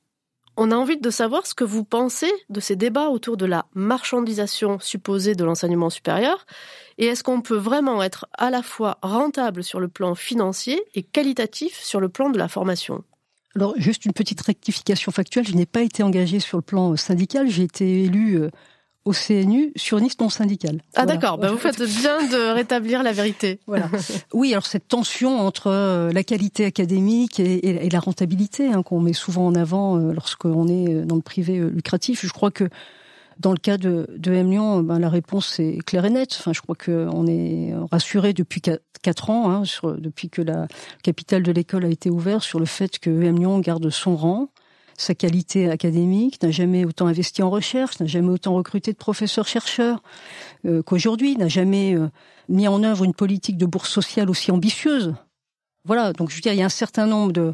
on 0.57 0.71
a 0.71 0.75
envie 0.75 0.97
de 0.97 1.09
savoir 1.09 1.45
ce 1.45 1.53
que 1.53 1.63
vous 1.63 1.83
pensez 1.83 2.31
de 2.49 2.59
ces 2.59 2.75
débats 2.75 3.09
autour 3.09 3.37
de 3.37 3.45
la 3.45 3.65
marchandisation 3.73 4.79
supposée 4.79 5.35
de 5.35 5.43
l'enseignement 5.43 5.89
supérieur 5.89 6.45
et 6.97 7.05
est-ce 7.07 7.23
qu'on 7.23 7.41
peut 7.41 7.57
vraiment 7.57 8.01
être 8.01 8.25
à 8.33 8.49
la 8.49 8.63
fois 8.63 8.97
rentable 9.01 9.63
sur 9.63 9.79
le 9.79 9.87
plan 9.87 10.15
financier 10.15 10.81
et 10.93 11.03
qualitatif 11.03 11.79
sur 11.81 11.99
le 11.99 12.09
plan 12.09 12.29
de 12.29 12.37
la 12.37 12.47
formation? 12.47 13.03
Alors, 13.55 13.73
juste 13.77 14.05
une 14.05 14.13
petite 14.13 14.41
rectification 14.41 15.11
factuelle. 15.11 15.47
Je 15.47 15.55
n'ai 15.55 15.65
pas 15.65 15.81
été 15.81 16.03
engagée 16.03 16.41
sur 16.41 16.57
le 16.57 16.61
plan 16.61 16.95
syndical. 16.97 17.49
J'ai 17.49 17.63
été 17.63 18.03
élue 18.03 18.37
euh, 18.37 18.49
au 19.05 19.13
CNU 19.13 19.71
sur 19.75 19.99
une 19.99 20.05
liste 20.05 20.19
non 20.19 20.29
syndicale. 20.29 20.81
Ah 20.95 21.05
d'accord, 21.05 21.37
bah, 21.37 21.51
vous 21.51 21.57
faites 21.57 21.81
bien 21.81 22.27
de 22.27 22.53
rétablir 22.53 23.03
la 23.03 23.11
vérité. 23.11 23.59
Voilà. 23.67 23.89
Oui, 24.33 24.51
alors 24.53 24.65
cette 24.65 24.87
tension 24.87 25.39
entre 25.39 25.67
euh, 25.67 26.11
la 26.11 26.23
qualité 26.23 26.65
académique 26.65 27.39
et, 27.39 27.89
la 27.89 27.99
rentabilité 27.99 28.67
hein, 28.67 28.83
qu'on 28.83 28.99
met 28.99 29.13
souvent 29.13 29.45
en 29.47 29.55
avant 29.55 29.97
euh, 29.97 30.13
lorsqu'on 30.13 30.67
est 30.67 30.93
euh, 30.93 31.05
dans 31.05 31.15
le 31.15 31.21
privé 31.21 31.57
lucratif, 31.59 32.25
je 32.25 32.31
crois 32.31 32.51
que 32.51 32.69
dans 33.39 33.51
le 33.51 33.57
cas 33.57 33.77
de, 33.77 34.07
de 34.17 34.33
M 34.33 34.49
Lyon, 34.49 34.81
ben, 34.81 34.99
la 34.99 35.09
réponse 35.09 35.59
est 35.59 35.83
claire 35.85 36.05
et 36.05 36.09
nette. 36.09 36.37
Enfin, 36.39 36.53
je 36.53 36.61
crois 36.61 36.75
qu'on 36.75 37.27
est 37.27 37.73
rassuré 37.91 38.33
depuis 38.33 38.61
quatre 39.01 39.29
ans, 39.29 39.51
hein, 39.51 39.65
sur, 39.65 39.99
depuis 39.99 40.29
que 40.29 40.41
la 40.41 40.67
capitale 41.03 41.43
de 41.43 41.51
l'école 41.51 41.85
a 41.85 41.89
été 41.89 42.09
ouverte, 42.09 42.43
sur 42.43 42.59
le 42.59 42.65
fait 42.65 42.97
que 42.97 43.09
M 43.09 43.37
Lyon 43.37 43.59
garde 43.59 43.89
son 43.89 44.15
rang 44.15 44.49
sa 44.97 45.15
qualité 45.15 45.69
académique, 45.69 46.41
n'a 46.41 46.51
jamais 46.51 46.85
autant 46.85 47.07
investi 47.07 47.43
en 47.43 47.49
recherche, 47.49 47.99
n'a 47.99 48.05
jamais 48.05 48.29
autant 48.29 48.53
recruté 48.55 48.91
de 48.91 48.97
professeurs-chercheurs 48.97 50.01
euh, 50.65 50.81
qu'aujourd'hui, 50.81 51.35
n'a 51.37 51.47
jamais 51.47 51.95
euh, 51.95 52.09
mis 52.49 52.67
en 52.67 52.83
œuvre 52.83 53.03
une 53.03 53.13
politique 53.13 53.57
de 53.57 53.65
bourse 53.65 53.89
sociale 53.89 54.29
aussi 54.29 54.51
ambitieuse. 54.51 55.15
Voilà, 55.85 56.13
donc 56.13 56.29
je 56.29 56.35
veux 56.35 56.41
dire, 56.41 56.53
il 56.53 56.59
y 56.59 56.63
a 56.63 56.65
un 56.65 56.69
certain 56.69 57.05
nombre 57.07 57.31
de, 57.31 57.53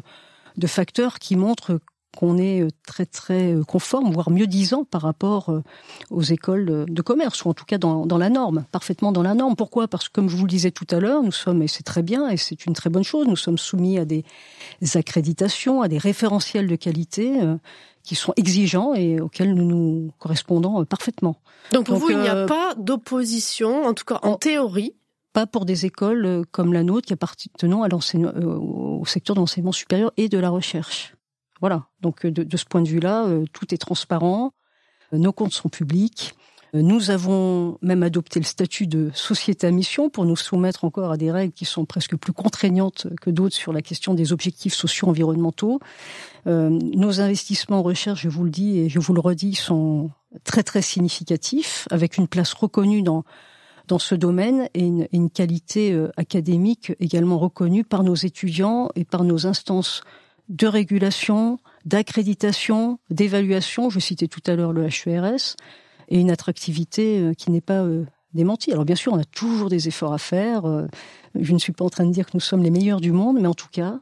de 0.56 0.66
facteurs 0.66 1.18
qui 1.18 1.36
montrent 1.36 1.80
qu'on 2.16 2.38
est 2.38 2.62
euh, 2.62 2.68
très 2.86 3.06
très 3.06 3.54
euh, 3.54 3.64
conforme, 3.64 4.12
voire 4.12 4.30
mieux 4.30 4.46
disant 4.46 4.84
par 4.84 5.02
rapport 5.02 5.48
euh, 5.48 5.62
aux 6.10 6.22
écoles 6.22 6.86
de 6.88 7.02
commerce, 7.02 7.44
ou 7.44 7.48
en 7.48 7.54
tout 7.54 7.64
cas 7.64 7.78
dans, 7.78 8.06
dans, 8.06 8.18
la 8.18 8.28
norme, 8.28 8.64
parfaitement 8.70 9.12
dans 9.12 9.22
la 9.22 9.34
norme. 9.34 9.56
Pourquoi? 9.56 9.88
Parce 9.88 10.08
que 10.08 10.12
comme 10.12 10.28
je 10.28 10.36
vous 10.36 10.44
le 10.44 10.50
disais 10.50 10.70
tout 10.70 10.86
à 10.90 11.00
l'heure, 11.00 11.22
nous 11.22 11.32
sommes, 11.32 11.62
et 11.62 11.68
c'est 11.68 11.82
très 11.82 12.02
bien, 12.02 12.28
et 12.28 12.36
c'est 12.36 12.66
une 12.66 12.74
très 12.74 12.90
bonne 12.90 13.04
chose, 13.04 13.26
nous 13.26 13.36
sommes 13.36 13.58
soumis 13.58 13.98
à 13.98 14.04
des 14.04 14.24
accréditations, 14.94 15.82
à 15.82 15.88
des 15.88 15.98
référentiels 15.98 16.66
de 16.66 16.76
qualité 16.76 17.32
qui 18.02 18.14
sont 18.14 18.32
exigeants 18.36 18.94
et 18.94 19.20
auxquels 19.20 19.54
nous 19.54 19.64
nous 19.64 20.10
correspondons 20.18 20.84
parfaitement. 20.84 21.36
Donc 21.72 21.86
pour 21.86 21.96
vous, 21.96 22.10
il 22.10 22.18
n'y 22.18 22.28
a 22.28 22.46
pas 22.46 22.74
d'opposition, 22.76 23.84
en 23.86 23.94
tout 23.94 24.04
cas 24.04 24.18
en 24.22 24.36
théorie, 24.36 24.94
pas 25.32 25.46
pour 25.46 25.64
des 25.64 25.86
écoles 25.86 26.44
comme 26.50 26.72
la 26.72 26.82
nôtre 26.82 27.06
qui 27.06 27.12
appartenant 27.12 27.82
à 27.82 27.88
au 27.88 29.04
secteur 29.06 29.34
de 29.34 29.40
l'enseignement 29.40 29.72
supérieur 29.72 30.12
et 30.16 30.28
de 30.28 30.38
la 30.38 30.50
recherche. 30.50 31.14
Voilà. 31.62 31.86
Donc 32.00 32.26
euh, 32.26 32.30
de, 32.30 32.56
ce 32.56 32.64
point 32.64 32.82
de 32.82 32.88
vue-là, 32.88 33.24
euh, 33.24 33.44
tout 33.52 33.72
est 33.72 33.78
transparent. 33.78 34.52
Euh, 35.14 35.18
nos 35.18 35.32
comptes 35.32 35.52
sont 35.52 35.70
publics. 35.70 36.34
Nous 36.74 37.10
avons 37.10 37.76
même 37.82 38.02
adopté 38.02 38.40
le 38.40 38.46
statut 38.46 38.86
de 38.86 39.10
société 39.12 39.66
à 39.66 39.70
mission 39.70 40.08
pour 40.08 40.24
nous 40.24 40.36
soumettre 40.36 40.84
encore 40.84 41.12
à 41.12 41.18
des 41.18 41.30
règles 41.30 41.52
qui 41.52 41.66
sont 41.66 41.84
presque 41.84 42.16
plus 42.16 42.32
contraignantes 42.32 43.08
que 43.20 43.28
d'autres 43.28 43.54
sur 43.54 43.74
la 43.74 43.82
question 43.82 44.14
des 44.14 44.32
objectifs 44.32 44.72
sociaux 44.72 45.08
environnementaux. 45.08 45.80
nos 46.46 47.20
investissements 47.20 47.80
en 47.80 47.82
recherche, 47.82 48.22
je 48.22 48.30
vous 48.30 48.44
le 48.44 48.50
dis 48.50 48.78
et 48.78 48.88
je 48.88 49.00
vous 49.00 49.12
le 49.12 49.20
redis, 49.20 49.54
sont 49.54 50.10
très 50.44 50.62
très 50.62 50.80
significatifs, 50.80 51.86
avec 51.90 52.16
une 52.16 52.26
place 52.26 52.54
reconnue 52.54 53.02
dans 53.02 53.22
dans 53.86 53.98
ce 53.98 54.14
domaine 54.14 54.70
et 54.72 54.86
une, 54.86 55.08
une 55.12 55.28
qualité 55.28 55.94
académique 56.16 56.94
également 57.00 57.38
reconnue 57.38 57.84
par 57.84 58.02
nos 58.02 58.14
étudiants 58.14 58.88
et 58.94 59.04
par 59.04 59.24
nos 59.24 59.46
instances 59.46 60.04
de 60.48 60.66
régulation, 60.66 61.58
d'accréditation, 61.84 62.98
d'évaluation. 63.10 63.90
Je 63.90 64.00
citais 64.00 64.28
tout 64.28 64.42
à 64.46 64.54
l'heure 64.54 64.72
le 64.72 64.86
HERS 64.86 65.56
et 66.08 66.20
une 66.20 66.30
attractivité 66.30 67.20
euh, 67.20 67.34
qui 67.34 67.50
n'est 67.50 67.60
pas 67.60 67.82
euh, 67.82 68.04
démentie. 68.34 68.72
Alors 68.72 68.84
bien 68.84 68.96
sûr, 68.96 69.12
on 69.12 69.18
a 69.18 69.24
toujours 69.24 69.68
des 69.68 69.88
efforts 69.88 70.12
à 70.12 70.18
faire. 70.18 70.66
Euh, 70.66 70.86
je 71.34 71.52
ne 71.52 71.58
suis 71.58 71.72
pas 71.72 71.84
en 71.84 71.90
train 71.90 72.04
de 72.04 72.12
dire 72.12 72.26
que 72.26 72.32
nous 72.34 72.40
sommes 72.40 72.62
les 72.62 72.70
meilleurs 72.70 73.00
du 73.00 73.12
monde, 73.12 73.38
mais 73.40 73.48
en 73.48 73.54
tout 73.54 73.68
cas, 73.70 74.00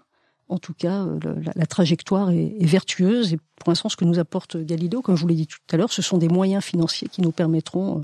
en 0.49 0.59
tout 0.59 0.75
cas, 0.75 1.07
la, 1.55 1.67
trajectoire 1.67 2.31
est, 2.31 2.57
vertueuse. 2.67 3.35
Et 3.35 3.39
pour 3.57 3.71
l'instant, 3.71 3.89
ce 3.89 3.97
que 3.97 4.05
nous 4.05 4.19
apporte 4.19 4.57
Galido, 4.57 5.01
comme 5.01 5.15
je 5.15 5.23
vous 5.23 5.29
l'ai 5.29 5.37
dit 5.37 5.47
tout 5.47 5.59
à 5.71 5.77
l'heure, 5.77 5.93
ce 5.93 6.03
sont 6.03 6.19
des 6.19 6.29
moyens 6.29 6.65
financiers 6.65 7.07
qui 7.07 7.23
nous 7.23 7.31
permettront 7.31 8.03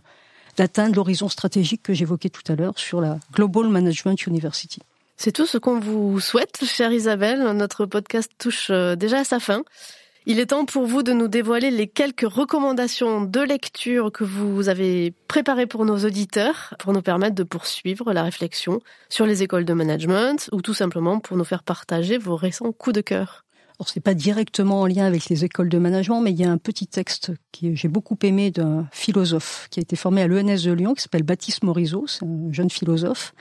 d'atteindre 0.57 0.94
l'horizon 0.94 1.29
stratégique 1.29 1.83
que 1.83 1.92
j'évoquais 1.92 2.31
tout 2.31 2.44
à 2.46 2.55
l'heure 2.55 2.79
sur 2.79 3.01
la 3.01 3.18
Global 3.33 3.68
Management 3.68 4.27
University. 4.27 4.79
C'est 5.18 5.33
tout 5.33 5.46
ce 5.46 5.57
qu'on 5.57 5.81
vous 5.81 6.20
souhaite, 6.20 6.62
chère 6.64 6.92
Isabelle. 6.92 7.42
Notre 7.55 7.87
podcast 7.87 8.31
touche 8.37 8.68
euh, 8.70 8.96
déjà 8.96 9.20
à 9.20 9.24
sa 9.24 9.40
fin. 9.40 9.62
Il 10.26 10.38
est 10.38 10.46
temps 10.46 10.66
pour 10.66 10.87
vous 10.87 11.02
de 11.02 11.12
nous 11.12 11.26
dévoiler 11.26 11.70
les 11.70 11.87
quelques 11.87 12.29
recommandations 12.29 13.22
de 13.22 13.40
lecture 13.40 14.12
que 14.12 14.24
vous 14.24 14.68
avez 14.68 15.14
préparées 15.26 15.66
pour 15.66 15.87
nos 15.87 16.05
auditeurs, 16.05 16.74
pour 16.79 16.92
nous 16.92 17.00
permettre 17.00 17.35
de 17.35 17.44
poursuivre 17.44 18.12
la 18.12 18.24
réflexion 18.24 18.81
sur 19.09 19.24
les 19.24 19.42
écoles 19.42 19.64
de 19.64 19.72
management 19.72 20.50
ou 20.52 20.61
tout 20.61 20.74
simplement 20.74 21.18
pour 21.18 21.38
nous 21.38 21.44
faire 21.44 21.62
partager 21.62 22.18
vos 22.18 22.37
récents 22.37 22.72
coups 22.72 22.94
de 22.94 23.00
cœur. 23.00 23.46
Alors 23.79 23.88
c'est 23.88 24.00
pas 24.00 24.14
directement 24.14 24.83
en 24.83 24.87
lien 24.87 25.07
avec 25.07 25.29
les 25.29 25.44
écoles 25.44 25.68
de 25.68 25.79
management, 25.79 26.20
mais 26.20 26.33
il 26.33 26.40
y 26.40 26.44
a 26.44 26.50
un 26.50 26.59
petit 26.59 26.87
texte 26.87 27.33
que 27.52 27.74
j'ai 27.74 27.88
beaucoup 27.88 28.18
aimé 28.22 28.50
d'un 28.50 28.87
philosophe 28.90 29.68
qui 29.70 29.81
a 29.81 29.83
été 29.83 29.96
formé 29.96 30.22
à 30.22 30.26
l'ENS 30.26 30.64
de 30.64 30.72
Lyon, 30.72 30.94
qui 30.94 31.02
s'appelle 31.02 31.22
Baptiste 31.22 31.62
Morisot, 31.62 32.07
c'est 32.07 32.24
un 32.24 32.52
jeune 32.52 32.70
philosophe, 32.70 33.35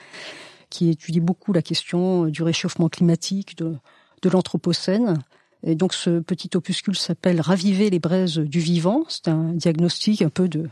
qui 0.75 0.89
étudie 0.89 1.21
beaucoup 1.21 1.53
la 1.53 1.61
question 1.61 2.25
du 2.25 2.43
réchauffement 2.43 2.89
climatique, 2.89 3.57
de, 3.57 3.77
l'anthropocène. 4.25 5.19
Et 5.61 5.75
donc 5.75 5.93
ce 5.93 6.19
petit 6.19 6.49
opuscule 6.55 6.95
s'appelle 6.95 7.39
Raviver 7.39 7.91
les 7.91 7.99
braises 7.99 8.39
du 8.39 8.59
vivant. 8.59 9.03
C'est 9.07 9.27
un 9.27 9.53
diagnostic 9.53 10.23
un 10.23 10.29
peu 10.29 10.49
de, 10.49 10.67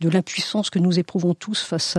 de 0.00 0.08
l'impuissance 0.08 0.70
que 0.70 0.78
nous 0.78 0.98
éprouvons 0.98 1.34
tous 1.34 1.60
face 1.60 1.98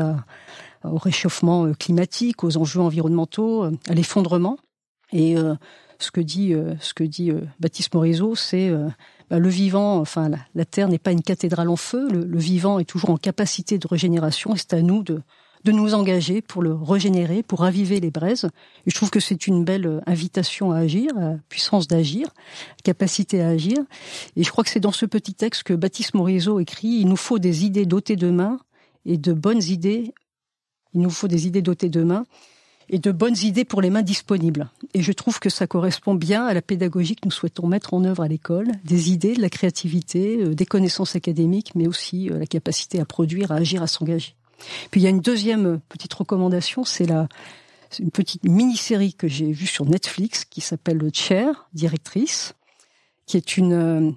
au 0.84 0.98
réchauffement 0.98 1.66
euh, 1.66 1.74
climatique, 1.74 2.44
aux 2.44 2.58
enjeux 2.58 2.82
environnementaux, 2.82 3.66
euh, 3.66 3.72
à 3.88 3.94
l'effondrement. 3.94 4.58
Et 5.12 5.38
euh, 5.38 5.54
ce 6.00 6.10
que 6.12 6.22
dit 6.22 6.54
ce 6.82 6.94
que 6.94 7.04
dit 7.04 7.32
Baptiste 7.60 7.94
Morisot, 7.94 8.36
c'est 8.36 8.70
bah, 9.30 9.40
le 9.40 9.48
vivant. 9.48 10.00
Enfin, 10.00 10.30
la, 10.54 10.66
Terre 10.66 10.90
n'est 10.90 11.00
pas 11.00 11.14
une 11.14 11.22
cathédrale 11.22 11.70
en 11.70 11.78
feu. 11.78 12.10
Le, 12.12 12.26
le, 12.26 12.40
vivant 12.40 12.80
est 12.80 12.86
toujours 12.86 13.12
en 13.12 13.18
capacité 13.18 13.78
de 13.78 13.88
régénération. 13.88 14.54
Et 14.56 14.58
c'est 14.58 14.74
à 14.74 14.82
nous 14.82 15.04
de 15.04 15.22
de 15.66 15.72
nous 15.72 15.96
engager 15.96 16.42
pour 16.42 16.62
le 16.62 16.74
régénérer, 16.74 17.42
pour 17.42 17.60
raviver 17.62 18.00
les 18.00 18.12
braises. 18.12 18.46
Et 18.86 18.92
je 18.92 18.96
trouve 18.96 19.10
que 19.10 19.20
c'est 19.20 19.48
une 19.48 19.66
belle 19.66 19.88
euh, 19.88 20.02
invitation 20.06 20.72
à 20.72 20.78
agir, 20.78 21.12
à 21.18 21.34
puissance 21.50 21.88
d'agir, 21.88 22.30
capacité 22.84 23.42
à 23.42 23.50
agir. 23.50 23.80
Et 24.36 24.44
je 24.44 24.52
crois 24.52 24.64
que 24.64 24.70
c'est 24.70 24.80
dans 24.80 24.92
ce 24.92 25.08
petit 25.08 25.34
texte 25.34 25.64
que 25.64 25.74
Baptiste 25.74 26.14
Morisot 26.14 26.60
écrit 26.60 27.00
Il 27.00 27.08
nous 27.08 27.16
faut 27.16 27.40
des 27.40 27.66
idées 27.66 27.88
dotées 27.88 28.16
de 28.16 28.30
mains 28.30 28.60
et 29.06 29.18
de 29.18 29.34
bonnes 29.34 29.64
idées. 29.64 30.14
Il 30.94 31.02
nous 31.02 31.10
faut 31.10 31.28
des 31.28 31.48
idées 31.48 31.64
dotées 31.64 31.90
de 31.90 32.04
mains 32.04 32.26
et 32.88 33.00
de 33.00 33.12
bonnes 33.12 33.38
idées 33.42 33.66
pour 33.66 33.82
les 33.82 33.90
mains 33.90 34.04
disponibles. 34.04 34.70
Et 34.94 35.02
je 35.02 35.12
trouve 35.12 35.40
que 35.40 35.50
ça 35.50 35.66
correspond 35.66 36.14
bien 36.14 36.46
à 36.46 36.54
la 36.54 36.62
pédagogie 36.62 37.16
que 37.16 37.26
nous 37.26 37.32
souhaitons 37.32 37.66
mettre 37.66 37.96
en 37.96 38.04
œuvre 38.04 38.22
à 38.22 38.28
l'école, 38.28 38.72
des 38.84 39.10
idées, 39.10 39.34
de 39.34 39.42
la 39.42 39.50
créativité, 39.50 40.38
euh, 40.44 40.54
des 40.54 40.68
connaissances 40.68 41.16
académiques, 41.16 41.72
mais 41.74 41.88
aussi 41.88 42.30
euh, 42.30 42.38
la 42.38 42.46
capacité 42.46 43.00
à 43.00 43.06
produire, 43.06 43.52
à 43.52 43.56
agir, 43.56 43.82
à 43.82 43.88
s'engager. 43.88 44.36
Puis 44.92 45.02
il 45.02 45.04
y 45.04 45.08
a 45.08 45.10
une 45.10 45.22
deuxième 45.22 45.80
petite 45.90 46.14
recommandation, 46.14 46.84
c'est 46.84 47.06
la 47.06 47.28
une 48.00 48.12
petite 48.12 48.44
mini-série 48.44 49.14
que 49.14 49.28
j'ai 49.28 49.52
vue 49.52 49.68
sur 49.68 49.86
Netflix 49.86 50.44
qui 50.44 50.60
s'appelle 50.60 51.02
Chair, 51.14 51.70
directrice, 51.74 52.54
qui 53.26 53.38
est 53.38 53.58
une 53.58 54.16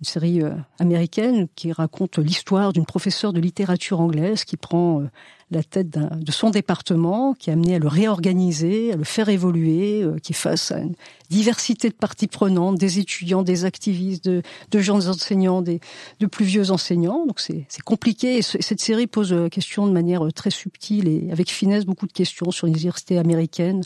une 0.00 0.04
série 0.04 0.42
euh, 0.42 0.54
américaine 0.78 1.46
qui 1.54 1.72
raconte 1.72 2.18
l'histoire 2.18 2.72
d'une 2.72 2.86
professeure 2.86 3.32
de 3.32 3.40
littérature 3.40 4.00
anglaise 4.00 4.44
qui 4.44 4.56
prend 4.56 5.02
euh, 5.02 5.10
la 5.50 5.62
tête 5.62 5.90
de 5.90 6.32
son 6.32 6.50
département, 6.50 7.34
qui 7.34 7.50
est 7.50 7.52
amené 7.52 7.74
à 7.74 7.78
le 7.78 7.88
réorganiser, 7.88 8.92
à 8.92 8.96
le 8.96 9.04
faire 9.04 9.28
évoluer, 9.28 10.02
euh, 10.02 10.16
qui 10.22 10.32
est 10.32 10.36
face 10.36 10.70
à 10.70 10.78
une 10.78 10.94
diversité 11.28 11.88
de 11.88 11.94
parties 11.94 12.28
prenantes, 12.28 12.76
des 12.76 12.98
étudiants, 12.98 13.42
des 13.42 13.64
activistes, 13.64 14.24
de, 14.24 14.42
de 14.70 14.78
jeunes 14.78 15.08
enseignants, 15.08 15.62
des, 15.62 15.80
de 16.20 16.26
plus 16.26 16.44
vieux 16.44 16.70
enseignants. 16.70 17.26
Donc 17.26 17.40
c'est 17.40 17.66
compliqué. 17.84 18.38
Et 18.38 18.42
cette 18.42 18.80
série 18.80 19.06
pose 19.06 19.32
la 19.32 19.50
question 19.50 19.86
de 19.86 19.92
manière 19.92 20.26
très 20.34 20.50
subtile 20.50 21.08
et 21.08 21.28
avec 21.32 21.50
finesse 21.50 21.84
beaucoup 21.84 22.06
de 22.06 22.12
questions 22.12 22.50
sur 22.50 22.66
l'université 22.66 23.18
américaine, 23.18 23.82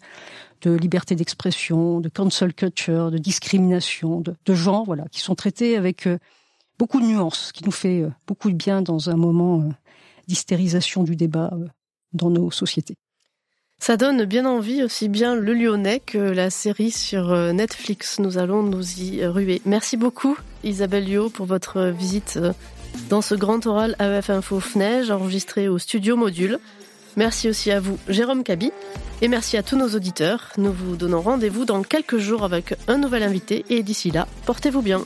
de 0.63 0.73
liberté 0.73 1.15
d'expression, 1.15 2.01
de 2.01 2.09
cancel 2.09 2.55
culture, 2.55 3.11
de 3.11 3.19
discrimination, 3.19 4.21
de, 4.21 4.35
de 4.47 4.55
voilà, 4.87 5.05
qui 5.11 5.21
sont 5.21 5.35
traités 5.35 5.77
avec 5.77 6.07
euh, 6.07 6.19
beaucoup 6.79 7.01
de 7.01 7.07
nuances, 7.07 7.53
qui 7.53 7.65
nous 7.65 7.71
fait 7.73 8.03
euh, 8.03 8.11
beaucoup 8.27 8.51
de 8.51 8.57
bien 8.57 8.83
dans 8.83 9.11
un 9.11 9.17
moment 9.17 9.61
euh, 9.61 9.69
d'hystérisation 10.27 11.03
du 11.03 11.17
débat 11.17 11.51
dans 12.13 12.31
nos 12.31 12.51
sociétés. 12.51 12.97
Ça 13.79 13.97
donne 13.97 14.25
bien 14.25 14.47
envie 14.47 14.83
aussi 14.83 15.09
bien 15.09 15.35
le 15.35 15.53
Lyonnais 15.53 16.01
que 16.01 16.19
la 16.19 16.49
série 16.49 16.93
sur 16.93 17.35
Netflix. 17.53 18.19
Nous 18.21 18.39
allons 18.39 18.63
nous 18.63 19.01
y 19.01 19.27
ruer. 19.27 19.61
Merci 19.67 19.97
beaucoup 19.97 20.39
Isabelle 20.63 21.05
Lio 21.05 21.29
pour 21.29 21.47
votre 21.47 21.91
visite 21.91 22.39
dans 23.11 23.21
ce 23.21 23.35
grand 23.35 23.67
oral 23.67 23.97
AEF 23.99 24.31
Info 24.31 24.61
FNEJ 24.61 25.11
enregistré 25.11 25.69
au 25.69 25.79
studio 25.79 26.17
Module. 26.17 26.59
Merci 27.17 27.49
aussi 27.49 27.71
à 27.71 27.81
vous, 27.81 27.99
Jérôme 28.09 28.43
Cabi, 28.43 28.73
et 29.23 29.29
merci 29.29 29.57
à 29.57 29.63
tous 29.63 29.77
nos 29.77 29.89
auditeurs. 29.91 30.51
Nous 30.57 30.73
vous 30.73 30.97
donnons 30.97 31.21
rendez-vous 31.21 31.65
dans 31.65 31.83
quelques 31.83 32.19
jours 32.19 32.43
avec 32.43 32.75
un 32.89 32.99
nouvel 32.99 33.23
invité, 33.23 33.65
et 33.71 33.83
d'ici 33.83 34.11
là, 34.11 34.27
portez-vous 34.47 34.83
bien. 34.83 35.05